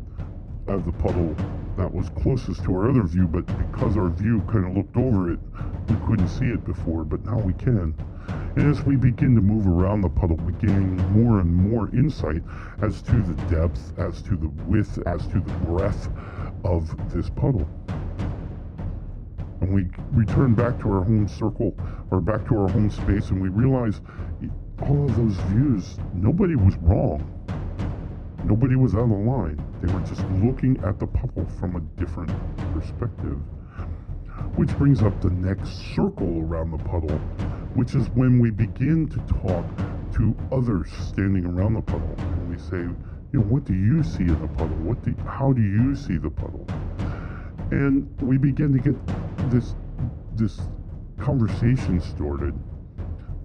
of 0.67 0.86
the 0.86 0.91
puddle 0.91 1.36
that 1.77 1.91
was 1.91 2.10
closest 2.10 2.63
to 2.63 2.73
our 2.75 2.89
other 2.89 3.04
view, 3.04 3.27
but 3.27 3.45
because 3.45 3.97
our 3.97 4.10
view 4.10 4.41
kind 4.51 4.65
of 4.65 4.75
looked 4.75 4.97
over 4.97 5.32
it, 5.32 5.39
we 5.88 5.95
couldn't 6.08 6.27
see 6.27 6.45
it 6.45 6.63
before, 6.65 7.04
but 7.04 7.23
now 7.25 7.39
we 7.39 7.54
can. 7.54 7.95
As 8.57 8.83
we 8.83 8.97
begin 8.97 9.33
to 9.35 9.41
move 9.41 9.65
around 9.65 10.01
the 10.01 10.09
puddle, 10.09 10.35
we 10.35 10.51
gain 10.53 10.97
more 11.13 11.39
and 11.39 11.55
more 11.55 11.89
insight 11.93 12.43
as 12.81 13.01
to 13.03 13.21
the 13.21 13.33
depth, 13.43 13.97
as 13.97 14.21
to 14.23 14.35
the 14.35 14.49
width, 14.67 14.99
as 15.05 15.25
to 15.27 15.39
the 15.39 15.53
breadth 15.65 16.09
of 16.65 17.13
this 17.13 17.29
puddle. 17.29 17.65
And 19.61 19.73
we 19.73 19.87
return 20.11 20.53
back 20.53 20.79
to 20.81 20.91
our 20.91 21.03
home 21.03 21.29
circle 21.29 21.73
or 22.09 22.19
back 22.19 22.45
to 22.49 22.57
our 22.57 22.67
home 22.67 22.89
space 22.89 23.29
and 23.29 23.41
we 23.41 23.47
realize 23.47 24.01
all 24.81 25.05
of 25.05 25.15
those 25.15 25.37
views, 25.51 25.97
nobody 26.13 26.55
was 26.55 26.75
wrong. 26.77 27.23
Nobody 28.43 28.75
was 28.75 28.95
out 28.95 29.03
of 29.03 29.11
line. 29.11 29.63
They 29.81 29.93
were 29.93 30.01
just 30.01 30.25
looking 30.43 30.77
at 30.83 30.99
the 30.99 31.07
puddle 31.07 31.45
from 31.57 31.77
a 31.77 31.79
different 32.01 32.31
perspective. 32.73 33.37
Which 34.55 34.75
brings 34.77 35.01
up 35.03 35.21
the 35.21 35.29
next 35.29 35.69
circle 35.95 36.41
around 36.41 36.71
the 36.71 36.79
puddle, 36.79 37.21
which 37.75 37.95
is 37.95 38.10
when 38.10 38.39
we 38.39 38.49
begin 38.49 39.07
to 39.07 39.17
talk 39.34 39.65
to 40.13 40.36
others 40.51 40.89
standing 41.07 41.45
around 41.45 41.73
the 41.73 41.81
puddle. 41.81 42.15
And 42.17 42.49
we 42.49 42.57
say, 42.57 42.77
you 43.31 43.39
know, 43.39 43.41
what 43.41 43.63
do 43.63 43.73
you 43.73 44.03
see 44.03 44.23
in 44.23 44.41
the 44.41 44.47
puddle? 44.47 44.75
What 44.77 45.01
do, 45.03 45.15
how 45.25 45.53
do 45.53 45.62
you 45.62 45.95
see 45.95 46.17
the 46.17 46.29
puddle? 46.29 46.67
And 47.71 48.10
we 48.21 48.38
begin 48.38 48.73
to 48.73 48.79
get 48.79 48.95
this, 49.49 49.75
this 50.36 50.60
conversation 51.17 52.01
started 52.01 52.53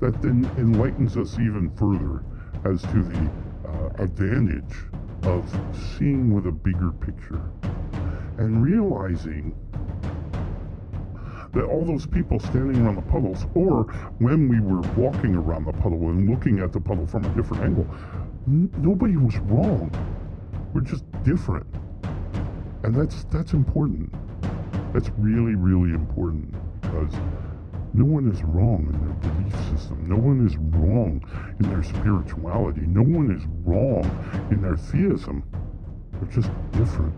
that 0.00 0.20
then 0.20 0.50
enlightens 0.58 1.16
us 1.16 1.34
even 1.34 1.70
further 1.76 2.24
as 2.64 2.82
to 2.82 3.02
the 3.02 3.30
uh, 3.68 4.02
advantage 4.02 4.74
of 5.22 5.44
seeing 5.96 6.34
with 6.34 6.46
a 6.46 6.52
bigger 6.52 6.90
picture 6.90 7.42
and 8.38 8.62
realizing 8.62 9.54
that 11.52 11.64
all 11.64 11.85
those 11.85 12.06
people 12.06 12.38
standing 12.40 12.85
around 12.85 12.96
the 12.96 13.02
puddles, 13.02 13.46
or 13.54 13.85
when 14.18 14.48
we 14.48 14.61
were 14.61 14.80
walking 14.96 15.35
around 15.35 15.64
the 15.64 15.72
puddle 15.72 16.09
and 16.11 16.28
looking 16.28 16.61
at 16.61 16.72
the 16.72 16.80
puddle 16.80 17.06
from 17.06 17.24
a 17.24 17.28
different 17.30 17.62
angle, 17.62 17.87
n- 18.46 18.70
nobody 18.78 19.16
was 19.16 19.37
wrong. 19.38 19.90
We're 20.72 20.82
just 20.82 21.04
different. 21.22 21.66
And 22.82 22.94
that's 22.94 23.24
that's 23.24 23.52
important. 23.52 24.12
That's 24.92 25.11
really, 25.18 25.54
really 25.54 25.90
important 25.90 26.54
because 26.80 27.12
no 27.94 28.04
one 28.04 28.30
is 28.30 28.42
wrong 28.42 28.87
in 28.92 29.00
their 29.04 29.32
belief 29.32 29.54
system. 29.70 30.06
No 30.06 30.16
one 30.16 30.46
is 30.46 30.56
wrong 30.76 31.22
in 31.61 31.70
their 31.70 31.82
spirituality. 31.82 32.82
No 32.82 33.02
one 33.02 33.30
is 33.30 33.42
wrong 33.64 34.04
in 34.50 34.61
their 34.61 34.76
theism. 34.76 35.42
They're 36.12 36.30
just 36.30 36.50
different. 36.72 37.14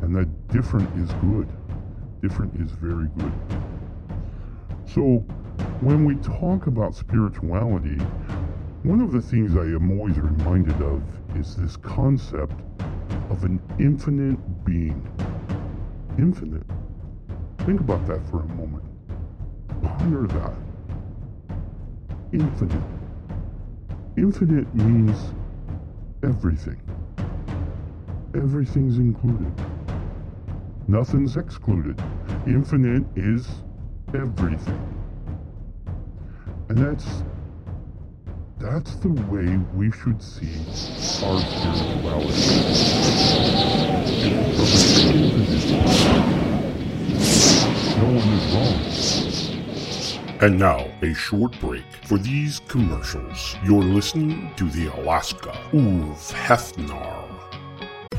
And 0.00 0.16
that 0.16 0.48
different 0.48 0.88
is 0.98 1.12
good. 1.20 1.48
Different 2.22 2.54
is 2.60 2.70
very 2.70 3.08
good. 3.18 3.32
So, 4.86 5.24
when 5.80 6.04
we 6.04 6.14
talk 6.16 6.68
about 6.68 6.94
spirituality, 6.94 7.98
one 8.84 9.00
of 9.00 9.10
the 9.10 9.20
things 9.20 9.56
I 9.56 9.62
am 9.62 9.90
always 9.98 10.16
reminded 10.18 10.80
of 10.80 11.02
is 11.36 11.56
this 11.56 11.76
concept 11.76 12.60
of 13.28 13.42
an 13.42 13.60
infinite 13.80 14.38
being. 14.64 15.04
Infinite. 16.16 16.62
Think 17.66 17.80
about 17.80 18.06
that 18.06 18.24
for 18.30 18.40
a 18.40 18.46
moment. 18.46 18.84
Ponder 19.82 20.28
that. 20.28 20.54
Infinite. 22.32 22.82
Infinite 24.16 24.72
means 24.76 25.18
everything. 26.22 26.80
Everything's 28.34 28.98
included. 28.98 29.71
Nothing's 30.92 31.38
excluded. 31.38 31.98
Infinite 32.46 33.04
is 33.16 33.48
everything. 34.14 34.78
And 36.68 36.76
that's 36.76 37.22
that's 38.58 38.96
the 38.96 39.08
way 39.08 39.56
we 39.74 39.90
should 39.90 40.22
see 40.22 40.54
our 41.24 41.40
spirituality. 41.40 42.34
No 47.96 48.08
one 48.12 48.28
is 48.36 48.44
wrong. 48.52 50.38
And 50.42 50.58
now, 50.58 50.86
a 51.00 51.14
short 51.14 51.58
break 51.58 51.86
for 52.04 52.18
these 52.18 52.60
commercials. 52.68 53.56
You're 53.64 53.82
listening 53.82 54.52
to 54.56 54.68
the 54.68 54.88
Alaska 54.88 55.58
Ulfhednar. 55.72 57.21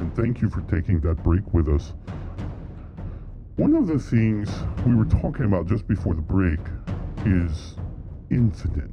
and 0.00 0.14
thank 0.16 0.40
you 0.40 0.48
for 0.48 0.62
taking 0.62 1.00
that 1.00 1.22
break 1.22 1.52
with 1.52 1.68
us. 1.68 1.92
One 3.56 3.74
of 3.74 3.86
the 3.86 3.98
things 3.98 4.48
we 4.86 4.94
were 4.94 5.04
talking 5.04 5.44
about 5.44 5.66
just 5.66 5.86
before 5.86 6.14
the 6.14 6.22
break 6.22 6.60
is 7.26 7.76
infinite. 8.30 8.90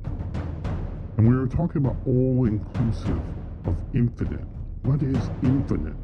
And 1.17 1.28
we 1.28 1.36
were 1.36 1.48
talking 1.48 1.86
about 1.86 1.96
all 2.06 2.46
inclusive 2.46 3.22
of 3.65 3.78
infinite. 3.93 4.46
What 4.84 5.02
is 5.02 5.17
infinite? 5.43 5.96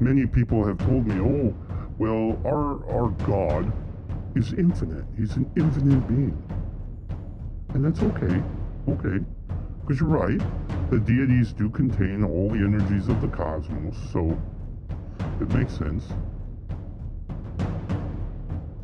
Many 0.00 0.26
people 0.26 0.66
have 0.66 0.78
told 0.78 1.06
me, 1.06 1.20
oh, 1.20 1.54
well, 1.98 2.40
our, 2.46 2.84
our 2.90 3.10
God 3.26 3.70
is 4.34 4.54
infinite. 4.54 5.04
He's 5.16 5.36
an 5.36 5.50
infinite 5.56 6.08
being. 6.08 6.42
And 7.74 7.84
that's 7.84 8.02
okay. 8.02 8.42
Okay. 8.88 9.24
Because 9.82 10.00
you're 10.00 10.08
right. 10.08 10.40
The 10.90 11.00
deities 11.00 11.52
do 11.52 11.68
contain 11.70 12.22
all 12.22 12.50
the 12.50 12.58
energies 12.58 13.08
of 13.08 13.20
the 13.20 13.28
cosmos, 13.28 13.96
so 14.12 14.38
it 15.40 15.48
makes 15.54 15.76
sense. 15.76 16.04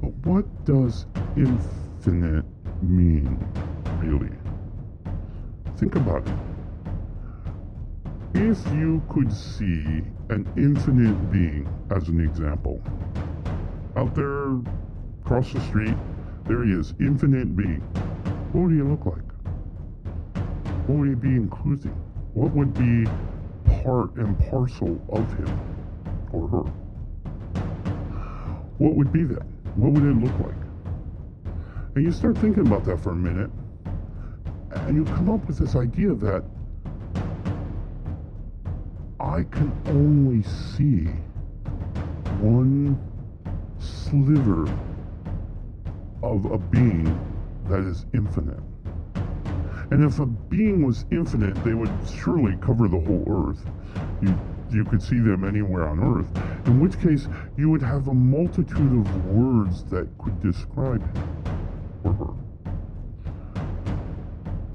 But 0.02 0.14
what 0.24 0.64
does 0.64 1.06
infinite 1.36 2.44
mean, 2.82 3.38
really? 4.02 4.30
Think 5.76 5.96
about 5.96 6.26
it. 6.26 6.34
If 8.34 8.66
you 8.72 9.02
could 9.08 9.32
see 9.32 10.02
an 10.30 10.46
infinite 10.56 11.30
being, 11.30 11.68
as 11.90 12.08
an 12.08 12.20
example, 12.20 12.80
out 13.96 14.14
there 14.14 14.56
across 15.22 15.52
the 15.52 15.60
street, 15.60 15.96
there 16.46 16.64
he 16.64 16.72
is, 16.72 16.94
infinite 17.00 17.54
being. 17.56 17.80
What 18.52 18.64
would 18.64 18.72
he 18.72 18.82
look 18.82 19.06
like? 19.06 19.27
What 20.88 21.00
would 21.00 21.08
he 21.10 21.14
be 21.16 21.36
including? 21.36 21.92
What 22.32 22.50
would 22.54 22.72
be 22.72 23.04
part 23.82 24.16
and 24.16 24.38
parcel 24.48 24.98
of 25.10 25.30
him 25.34 25.60
or 26.32 26.48
her? 26.48 26.62
What 28.78 28.94
would 28.94 29.12
be 29.12 29.24
that? 29.24 29.42
What 29.76 29.92
would 29.92 30.02
it 30.02 30.16
look 30.16 30.32
like? 30.40 30.56
And 31.94 32.02
you 32.02 32.10
start 32.10 32.38
thinking 32.38 32.66
about 32.66 32.86
that 32.86 33.00
for 33.00 33.10
a 33.10 33.14
minute, 33.14 33.50
and 34.70 34.96
you 34.96 35.04
come 35.04 35.28
up 35.28 35.46
with 35.46 35.58
this 35.58 35.76
idea 35.76 36.14
that 36.14 36.42
I 39.20 39.42
can 39.50 39.70
only 39.88 40.42
see 40.42 41.04
one 42.40 42.98
sliver 43.78 44.62
of 46.22 46.46
a 46.46 46.56
being 46.56 47.04
that 47.68 47.80
is 47.80 48.06
infinite. 48.14 48.60
And 49.90 50.04
if 50.04 50.18
a 50.18 50.26
being 50.26 50.84
was 50.84 51.06
infinite, 51.10 51.54
they 51.64 51.72
would 51.72 51.90
surely 52.06 52.56
cover 52.60 52.88
the 52.88 53.00
whole 53.00 53.24
earth. 53.26 53.64
You, 54.20 54.38
you 54.70 54.84
could 54.84 55.02
see 55.02 55.18
them 55.18 55.44
anywhere 55.44 55.88
on 55.88 56.00
earth, 56.00 56.66
in 56.66 56.78
which 56.78 57.00
case 57.00 57.26
you 57.56 57.70
would 57.70 57.80
have 57.82 58.08
a 58.08 58.14
multitude 58.14 59.06
of 59.06 59.26
words 59.26 59.84
that 59.84 60.06
could 60.18 60.40
describe 60.42 61.00
him 61.16 61.24
or 62.04 62.12
her. 62.12 62.34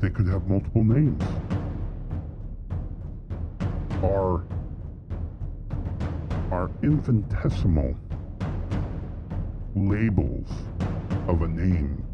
They 0.02 0.10
could 0.10 0.28
have 0.28 0.48
multiple 0.48 0.84
names. 0.84 1.24
Are 4.04 4.44
are 6.52 6.70
infinitesimal 6.84 7.96
labels 9.76 10.50
of 11.28 11.42
a 11.42 11.48
name 11.48 12.06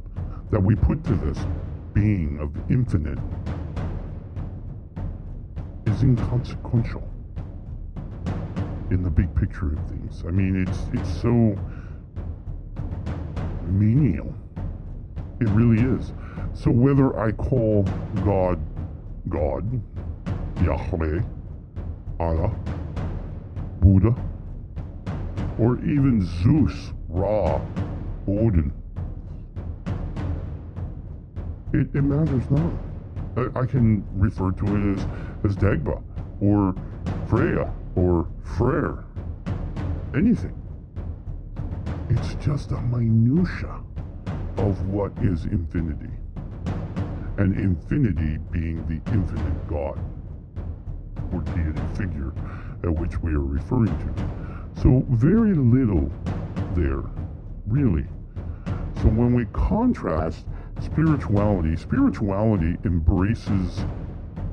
that 0.49 0.61
we 0.61 0.75
put 0.75 1.03
to 1.03 1.15
this 1.15 1.37
being 1.99 2.39
of 2.39 2.55
infinite 2.71 3.19
is 5.85 6.01
inconsequential 6.01 7.03
in 8.89 9.03
the 9.03 9.09
big 9.09 9.33
picture 9.35 9.73
of 9.73 9.89
things. 9.89 10.23
I 10.25 10.31
mean, 10.31 10.65
it's 10.65 10.79
it's 10.93 11.21
so 11.21 11.57
menial. 13.65 14.33
It 15.41 15.49
really 15.49 15.83
is. 15.83 16.13
So 16.53 16.71
whether 16.71 17.19
I 17.19 17.33
call 17.33 17.83
God 18.23 18.61
God, 19.27 19.69
Yahweh, 20.63 21.21
Allah, 22.21 22.55
Buddha, 23.81 24.15
or 25.59 25.77
even 25.79 26.25
Zeus, 26.41 26.93
Ra, 27.09 27.59
Odin, 28.25 28.71
it, 31.73 31.87
it 31.93 32.03
matters 32.03 32.49
not. 32.49 32.73
I, 33.37 33.59
I 33.61 33.65
can 33.65 34.05
refer 34.13 34.51
to 34.51 34.65
it 34.65 34.97
as, 34.97 35.05
as 35.45 35.55
Dagda, 35.55 36.01
or 36.41 36.75
Freya, 37.27 37.71
or 37.95 38.27
Freyr. 38.57 39.05
Anything. 40.15 40.55
It's 42.09 42.33
just 42.43 42.71
a 42.71 42.81
minutia 42.81 43.81
of 44.57 44.87
what 44.87 45.11
is 45.21 45.45
infinity. 45.45 46.13
And 47.37 47.55
infinity 47.55 48.37
being 48.51 48.85
the 48.87 49.11
infinite 49.11 49.67
God, 49.67 49.99
or 51.31 51.41
deity 51.41 51.81
figure 51.95 52.33
at 52.83 52.89
which 52.99 53.17
we 53.21 53.31
are 53.31 53.39
referring 53.39 53.95
to. 53.99 54.81
So 54.81 55.05
very 55.09 55.53
little 55.53 56.11
there, 56.75 57.03
really. 57.67 58.07
So 59.01 59.09
when 59.09 59.33
we 59.33 59.45
contrast 59.53 60.45
spirituality, 60.81 61.75
spirituality 61.75 62.77
embraces 62.85 63.85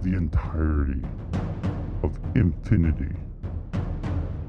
the 0.02 0.16
entirety 0.16 1.02
of 2.02 2.18
infinity. 2.34 3.14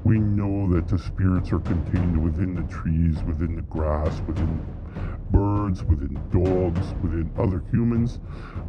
We 0.04 0.18
know 0.18 0.72
that 0.72 0.88
the 0.88 0.98
spirits 0.98 1.52
are 1.52 1.58
contained 1.58 2.22
within 2.22 2.54
the 2.54 2.62
trees, 2.62 3.22
within 3.24 3.56
the 3.56 3.62
grass, 3.62 4.20
within 4.26 4.64
birds, 5.30 5.84
within 5.84 6.14
dogs, 6.30 6.94
within 7.02 7.30
other 7.36 7.62
humans. 7.70 8.18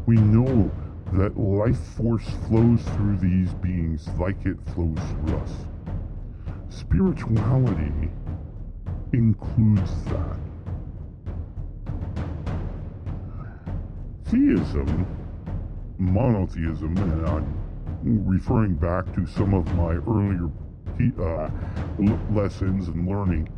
We 0.05 0.15
know 0.15 0.71
that 1.13 1.37
life 1.37 1.79
force 1.79 2.27
flows 2.47 2.81
through 2.95 3.17
these 3.17 3.53
beings 3.55 4.07
like 4.19 4.45
it 4.45 4.57
flows 4.73 4.97
through 4.97 5.37
us. 5.37 5.51
Spirituality 6.69 8.11
includes 9.13 10.03
that. 10.05 10.48
Theism, 14.29 15.07
monotheism, 15.97 16.95
and 16.97 17.27
I'm 17.27 18.27
referring 18.27 18.75
back 18.75 19.11
to 19.15 19.25
some 19.25 19.55
of 19.55 19.65
my 19.73 19.93
earlier 19.93 20.51
uh, 21.19 21.49
lessons 22.31 22.89
and 22.89 23.07
learning 23.07 23.49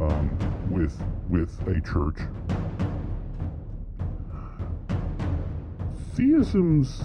um, 0.00 0.30
with 0.70 0.96
with 1.28 1.50
a 1.66 1.80
church. 1.80 2.18
Theisms, 6.14 7.02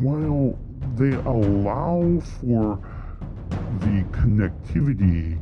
while 0.00 0.58
they 0.96 1.16
allow 1.16 2.20
for 2.40 2.78
the 3.80 4.04
connectivity 4.12 5.40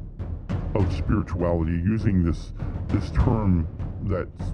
of 0.76 0.94
spirituality, 0.96 1.72
using 1.72 2.22
this 2.22 2.52
this 2.86 3.10
term 3.10 3.66
that's 4.04 4.52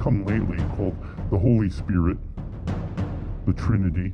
come 0.00 0.24
lately 0.24 0.56
called 0.76 0.96
the 1.30 1.38
Holy 1.38 1.68
Spirit, 1.68 2.16
the 3.46 3.52
Trinity, 3.52 4.12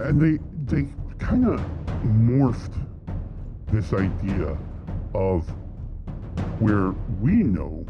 and 0.00 0.20
they 0.20 0.38
they 0.66 0.88
kind 1.18 1.46
of 1.46 1.60
morphed 2.02 2.74
this 3.72 3.92
idea 3.92 4.58
of 5.14 5.48
where 6.60 6.92
we 7.20 7.34
know 7.34 7.86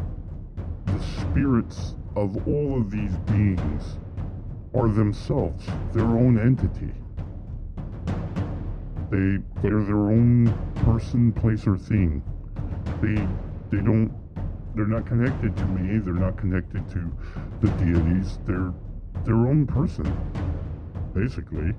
the 0.86 0.98
spirits 1.20 1.94
of 2.16 2.46
all 2.46 2.76
of 2.78 2.90
these 2.90 3.16
beings 3.26 3.98
are 4.74 4.88
themselves 4.88 5.66
their 5.92 6.04
own 6.04 6.38
entity. 6.38 6.92
They 9.10 9.38
they're 9.62 9.82
their 9.82 10.10
own 10.10 10.52
person, 10.84 11.32
place, 11.32 11.66
or 11.66 11.78
thing. 11.78 12.22
They 13.00 13.14
they 13.74 13.82
don't 13.82 14.12
they're 14.74 14.86
not 14.86 15.06
connected 15.06 15.56
to 15.56 15.64
me. 15.66 15.98
They're 15.98 16.14
not 16.14 16.36
connected 16.36 16.88
to 16.90 17.12
the 17.60 17.68
deities. 17.72 18.38
They're 18.46 18.72
their 19.24 19.34
own 19.34 19.66
person, 19.66 20.12
basically. 21.14 21.74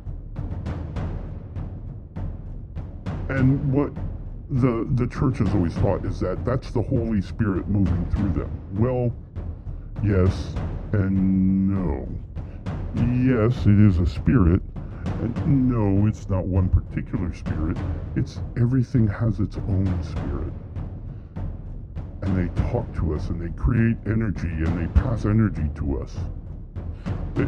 And 3.29 3.73
what 3.73 3.93
the 4.49 4.87
the 4.95 5.07
church 5.07 5.37
has 5.37 5.53
always 5.53 5.73
taught 5.75 6.05
is 6.05 6.19
that 6.19 6.43
that's 6.43 6.71
the 6.71 6.81
Holy 6.81 7.21
Spirit 7.21 7.67
moving 7.69 8.05
through 8.11 8.33
them. 8.33 8.51
Well, 8.73 9.13
yes 10.03 10.53
and 10.93 11.69
no. 11.69 12.07
Yes, 12.95 13.65
it 13.65 13.79
is 13.79 13.99
a 13.99 14.05
spirit, 14.05 14.61
and 15.05 15.69
no, 15.69 16.05
it's 16.07 16.29
not 16.29 16.45
one 16.45 16.67
particular 16.67 17.33
spirit. 17.33 17.77
It's 18.17 18.41
everything 18.57 19.07
has 19.07 19.39
its 19.39 19.55
own 19.55 20.03
spirit. 20.03 20.51
And 22.21 22.37
they 22.37 22.61
talk 22.69 22.93
to 22.95 23.15
us 23.15 23.29
and 23.29 23.41
they 23.41 23.51
create 23.61 23.97
energy 24.05 24.47
and 24.47 24.79
they 24.79 25.01
pass 25.01 25.25
energy 25.25 25.69
to 25.75 26.01
us. 26.01 26.15
They, 27.35 27.47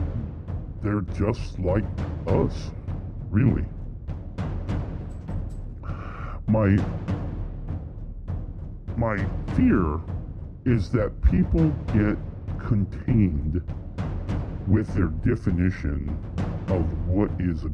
they're 0.82 1.02
just 1.16 1.60
like 1.60 1.86
us, 2.28 2.72
really 3.30 3.66
my 6.54 6.78
my 8.96 9.18
fear 9.56 10.00
is 10.66 10.92
that 10.92 11.12
people 11.24 11.68
get 11.94 12.16
contained 12.60 13.60
with 14.68 14.88
their 14.94 15.08
definition 15.26 16.16
of 16.68 17.08
what 17.08 17.32
is 17.40 17.64
a 17.64 17.70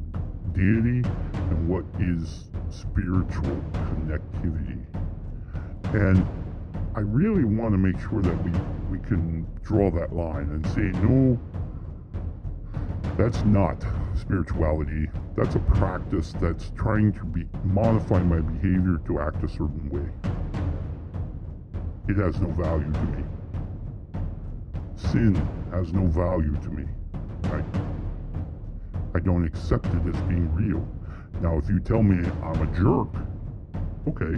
deity 0.53 1.03
and 1.33 1.67
what 1.67 1.83
is 1.99 2.45
spiritual 2.69 3.62
connectivity. 3.73 4.81
And 5.93 6.25
I 6.99 7.03
really 7.03 7.45
want 7.45 7.71
to 7.71 7.77
make 7.77 7.97
sure 8.09 8.21
that 8.21 8.43
we, 8.43 8.51
we 8.91 8.99
can 9.07 9.47
draw 9.63 9.89
that 9.89 10.13
line 10.13 10.49
and 10.49 10.67
say, 10.67 10.91
no, 10.99 11.39
that's 13.17 13.41
not 13.45 13.81
spirituality. 14.19 15.07
That's 15.33 15.55
a 15.55 15.59
practice 15.59 16.33
that's 16.41 16.73
trying 16.75 17.13
to 17.13 17.23
be 17.23 17.45
modify 17.63 18.21
my 18.21 18.41
behavior 18.41 18.99
to 19.07 19.21
act 19.21 19.41
a 19.45 19.47
certain 19.47 19.89
way. 19.89 20.09
It 22.09 22.17
has 22.17 22.41
no 22.41 22.49
value 22.49 22.91
to 22.91 23.03
me. 23.03 23.23
Sin 24.97 25.35
has 25.71 25.93
no 25.93 26.05
value 26.07 26.57
to 26.63 26.69
me. 26.69 26.83
I, 27.43 27.63
I 29.15 29.21
don't 29.21 29.45
accept 29.45 29.85
it 29.85 30.05
as 30.13 30.21
being 30.23 30.53
real. 30.53 30.85
Now, 31.39 31.57
if 31.59 31.69
you 31.69 31.79
tell 31.79 32.03
me 32.03 32.29
I'm 32.43 32.62
a 32.62 32.67
jerk, 32.75 33.15
okay, 34.05 34.35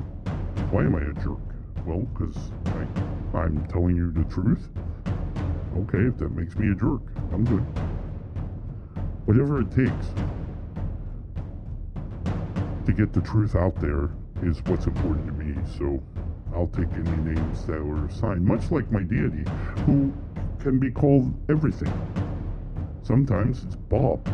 why 0.69 0.83
am 0.83 0.95
I 0.95 1.01
a 1.01 1.23
jerk? 1.23 1.50
Well, 1.85 2.07
because 2.13 2.37
I'm 3.33 3.65
telling 3.67 3.95
you 3.95 4.11
the 4.11 4.23
truth. 4.25 4.69
Okay, 5.77 6.07
if 6.07 6.17
that 6.17 6.35
makes 6.35 6.55
me 6.55 6.71
a 6.71 6.75
jerk, 6.75 7.01
I'm 7.31 7.45
good 7.45 7.65
whatever 9.31 9.61
it 9.61 9.71
takes 9.71 10.07
to 12.85 12.91
get 12.91 13.13
the 13.13 13.21
truth 13.21 13.55
out 13.55 13.79
there 13.79 14.09
is 14.43 14.61
what's 14.65 14.87
important 14.87 15.25
to 15.27 15.33
me. 15.33 15.55
So 15.77 16.03
I'll 16.53 16.67
take 16.67 16.91
any 16.93 17.33
names 17.33 17.65
that 17.65 17.81
were 17.81 18.07
assigned, 18.07 18.43
much 18.43 18.71
like 18.71 18.91
my 18.91 19.03
deity, 19.03 19.45
who 19.85 20.11
can 20.59 20.79
be 20.79 20.91
called 20.91 21.33
everything. 21.49 21.93
Sometimes 23.03 23.63
it's 23.63 23.75
Bob. 23.75 24.27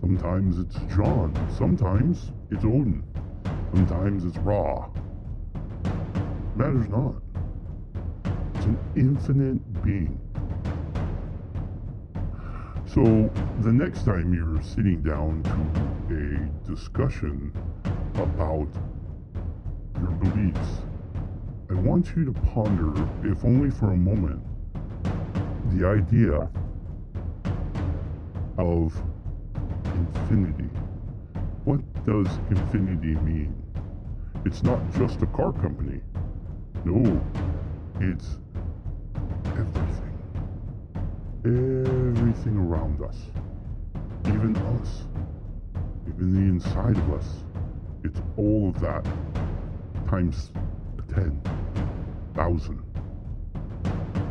Sometimes 0.00 0.58
it's 0.58 0.76
John. 0.94 1.32
Sometimes 1.56 2.32
it's 2.50 2.64
Odin. 2.64 3.04
Sometimes 3.72 4.24
it's 4.24 4.38
Ra. 4.38 4.88
Matters 6.56 6.88
not. 6.88 7.14
It's 8.54 8.66
an 8.66 8.78
infinite 8.96 9.82
being. 9.82 10.18
So 12.86 13.02
the 13.60 13.72
next 13.72 14.04
time 14.04 14.34
you're 14.34 14.60
sitting 14.62 15.00
down 15.02 15.42
to 15.44 16.14
a 16.14 16.68
discussion 16.68 17.52
about 18.14 18.68
your 20.00 20.10
beliefs, 20.10 20.82
I 21.70 21.74
want 21.74 22.14
you 22.16 22.24
to 22.24 22.32
ponder, 22.32 22.92
if 23.22 23.44
only 23.44 23.70
for 23.70 23.92
a 23.92 23.96
moment, 23.96 24.42
the 25.72 25.86
idea 25.86 26.50
of 28.58 29.00
infinity. 29.84 30.68
What 31.64 31.80
does 32.04 32.26
infinity 32.50 33.14
mean? 33.20 33.54
It's 34.44 34.64
not 34.64 34.80
just 34.94 35.22
a 35.22 35.26
car 35.26 35.52
company. 35.52 36.00
No, 36.84 37.20
it's 38.00 38.38
everything 39.46 40.10
everything 41.44 42.56
around 42.58 43.02
us, 43.02 43.16
even 44.26 44.54
us, 44.56 45.04
even 46.06 46.34
the 46.34 46.40
inside 46.40 46.96
of 46.98 47.12
us. 47.14 47.44
It's 48.04 48.20
all 48.36 48.68
of 48.68 48.80
that 48.80 49.04
times 50.06 50.52
10,000. 51.14 52.82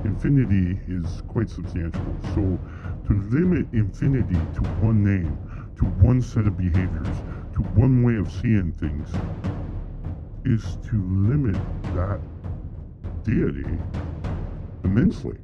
Infinity 0.05 0.79
is 0.87 1.23
quite 1.27 1.49
substantial. 1.49 2.15
So 2.35 2.59
to 3.07 3.21
limit 3.31 3.67
infinity 3.73 4.39
to 4.55 4.61
one 4.81 5.03
name, 5.03 5.37
to 5.77 5.85
one 5.85 6.21
set 6.21 6.45
of 6.45 6.57
behaviors, 6.57 7.17
to 7.53 7.63
one 7.73 8.03
way 8.03 8.15
of 8.15 8.31
seeing 8.31 8.71
things, 8.73 9.09
is 10.45 10.77
to 10.89 10.95
limit 11.09 11.55
that 11.95 12.19
deity 13.23 13.77
immensely 14.83 15.37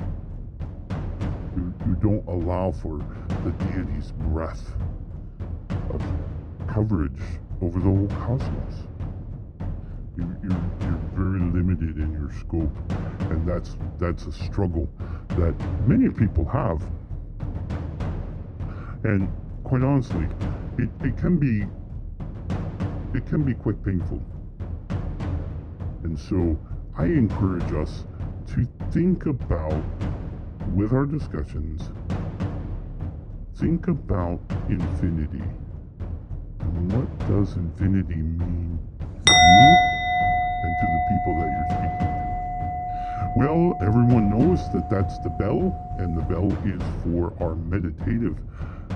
you, 1.55 1.73
you 1.87 1.95
don't 1.95 2.25
allow 2.27 2.71
for 2.71 2.97
the 3.43 3.51
deity's 3.65 4.11
breath 4.11 4.71
of 5.93 6.01
coverage 6.67 7.21
over 7.61 7.79
the 7.79 7.85
whole 7.85 8.07
cosmos. 8.07 8.75
You, 10.17 10.35
you're, 10.43 10.61
you're 10.81 11.01
very 11.13 11.39
limited 11.51 11.97
in 11.97 12.11
your 12.11 12.31
scope, 12.39 12.75
and 13.31 13.47
that's 13.47 13.77
that's 13.97 14.25
a 14.25 14.31
struggle 14.31 14.89
that 15.29 15.55
many 15.87 16.09
people 16.09 16.45
have. 16.45 16.83
And 19.03 19.29
quite 19.63 19.83
honestly, 19.83 20.27
it, 20.77 20.89
it 21.03 21.17
can 21.17 21.37
be 21.37 21.65
it 23.17 23.25
can 23.27 23.43
be 23.43 23.53
quite 23.53 23.83
painful. 23.83 24.21
And 26.03 26.17
so 26.19 26.57
I 26.97 27.07
encourage 27.07 27.73
us 27.73 28.05
to 28.53 28.65
think 28.91 29.25
about, 29.25 29.83
with 30.73 30.93
our 30.93 31.05
discussions, 31.05 31.81
think 33.57 33.89
about 33.89 34.39
infinity. 34.69 35.43
And 36.61 36.93
what 36.93 37.19
does 37.27 37.57
infinity 37.57 38.15
mean 38.15 38.79
to 39.25 39.33
you 39.33 39.75
and 40.63 40.75
to 40.79 40.85
the 40.87 41.01
people 41.09 41.35
that 41.41 41.51
you're 41.51 41.67
speaking 41.69 41.99
to? 41.99 42.15
Well, 43.35 43.77
everyone 43.81 44.29
knows 44.29 44.71
that 44.71 44.89
that's 44.89 45.19
the 45.19 45.31
bell, 45.31 45.75
and 45.99 46.17
the 46.17 46.21
bell 46.21 46.49
is 46.65 46.81
for 47.03 47.33
our 47.43 47.55
meditative 47.55 48.37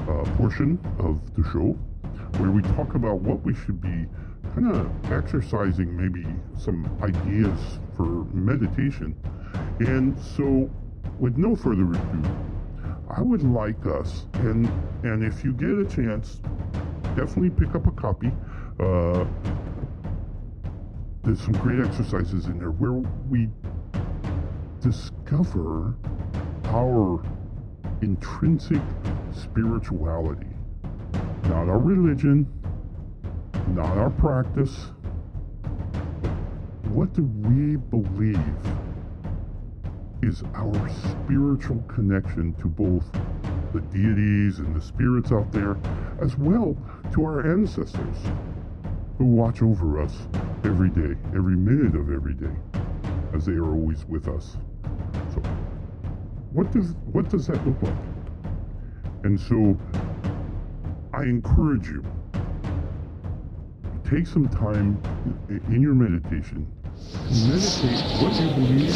uh, 0.08 0.24
portion 0.38 0.80
of 1.00 1.20
the 1.36 1.44
show, 1.52 1.78
where 2.38 2.52
we 2.52 2.62
talk 2.62 2.96
about 2.96 3.20
what 3.20 3.44
we 3.44 3.54
should 3.54 3.82
be 3.82 4.08
kind 4.56 4.72
of 4.74 5.12
exercising, 5.12 5.96
maybe 5.98 6.26
some 6.58 6.90
ideas 7.04 7.80
for 8.00 8.24
meditation. 8.34 9.14
And 9.80 10.18
so, 10.18 10.70
with 11.20 11.38
no 11.38 11.54
further 11.54 11.84
ado, 11.84 12.24
I 13.10 13.22
would 13.22 13.44
like 13.44 13.86
us, 13.86 14.26
and 14.36 14.68
and 15.04 15.22
if 15.22 15.44
you 15.44 15.52
get 15.52 15.72
a 15.72 15.84
chance, 15.84 16.40
definitely 17.18 17.50
pick 17.50 17.76
up 17.76 17.88
a 17.88 17.92
copy. 17.92 18.32
Uh, 18.80 19.26
there's 21.24 21.42
some 21.42 21.54
great 21.54 21.86
exercises 21.86 22.46
in 22.46 22.58
there 22.58 22.72
where 22.72 22.94
we 23.30 23.50
discover 24.80 25.96
our 26.68 27.22
intrinsic 28.02 28.82
spirituality. 29.34 30.48
Not 31.44 31.68
our 31.68 31.80
religion, 31.80 32.48
not 33.76 33.98
our 33.98 34.10
practice. 34.12 34.92
What 37.00 37.14
do 37.14 37.24
we 37.24 37.78
believe 37.78 38.38
is 40.22 40.44
our 40.54 40.90
spiritual 40.90 41.82
connection 41.88 42.54
to 42.56 42.68
both 42.68 43.10
the 43.72 43.80
deities 43.80 44.60
and 44.60 44.76
the 44.76 44.82
spirits 44.82 45.32
out 45.32 45.50
there, 45.54 45.78
as 46.22 46.38
well 46.38 46.76
to 47.14 47.24
our 47.24 47.50
ancestors 47.50 48.18
who 49.18 49.24
watch 49.24 49.62
over 49.62 50.02
us 50.02 50.14
every 50.66 50.90
day, 50.90 51.16
every 51.34 51.56
minute 51.56 51.96
of 51.96 52.12
every 52.12 52.34
day, 52.34 52.54
as 53.34 53.46
they 53.46 53.54
are 53.54 53.72
always 53.72 54.04
with 54.04 54.28
us. 54.28 54.58
So, 55.34 55.42
what 56.52 56.70
does 56.74 56.96
what 57.14 57.30
does 57.30 57.48
that 57.48 57.66
look 57.66 57.82
like? 57.82 57.96
And 59.24 59.40
so, 59.40 59.80
I 61.14 61.24
encourage 61.24 61.88
you 61.88 62.04
take 64.04 64.28
some 64.28 64.50
time 64.50 65.02
in 65.70 65.82
your 65.82 65.94
meditation 65.94 66.68
meditate 67.32 68.02
what 68.22 68.34
you 68.40 68.50
believe. 68.56 68.96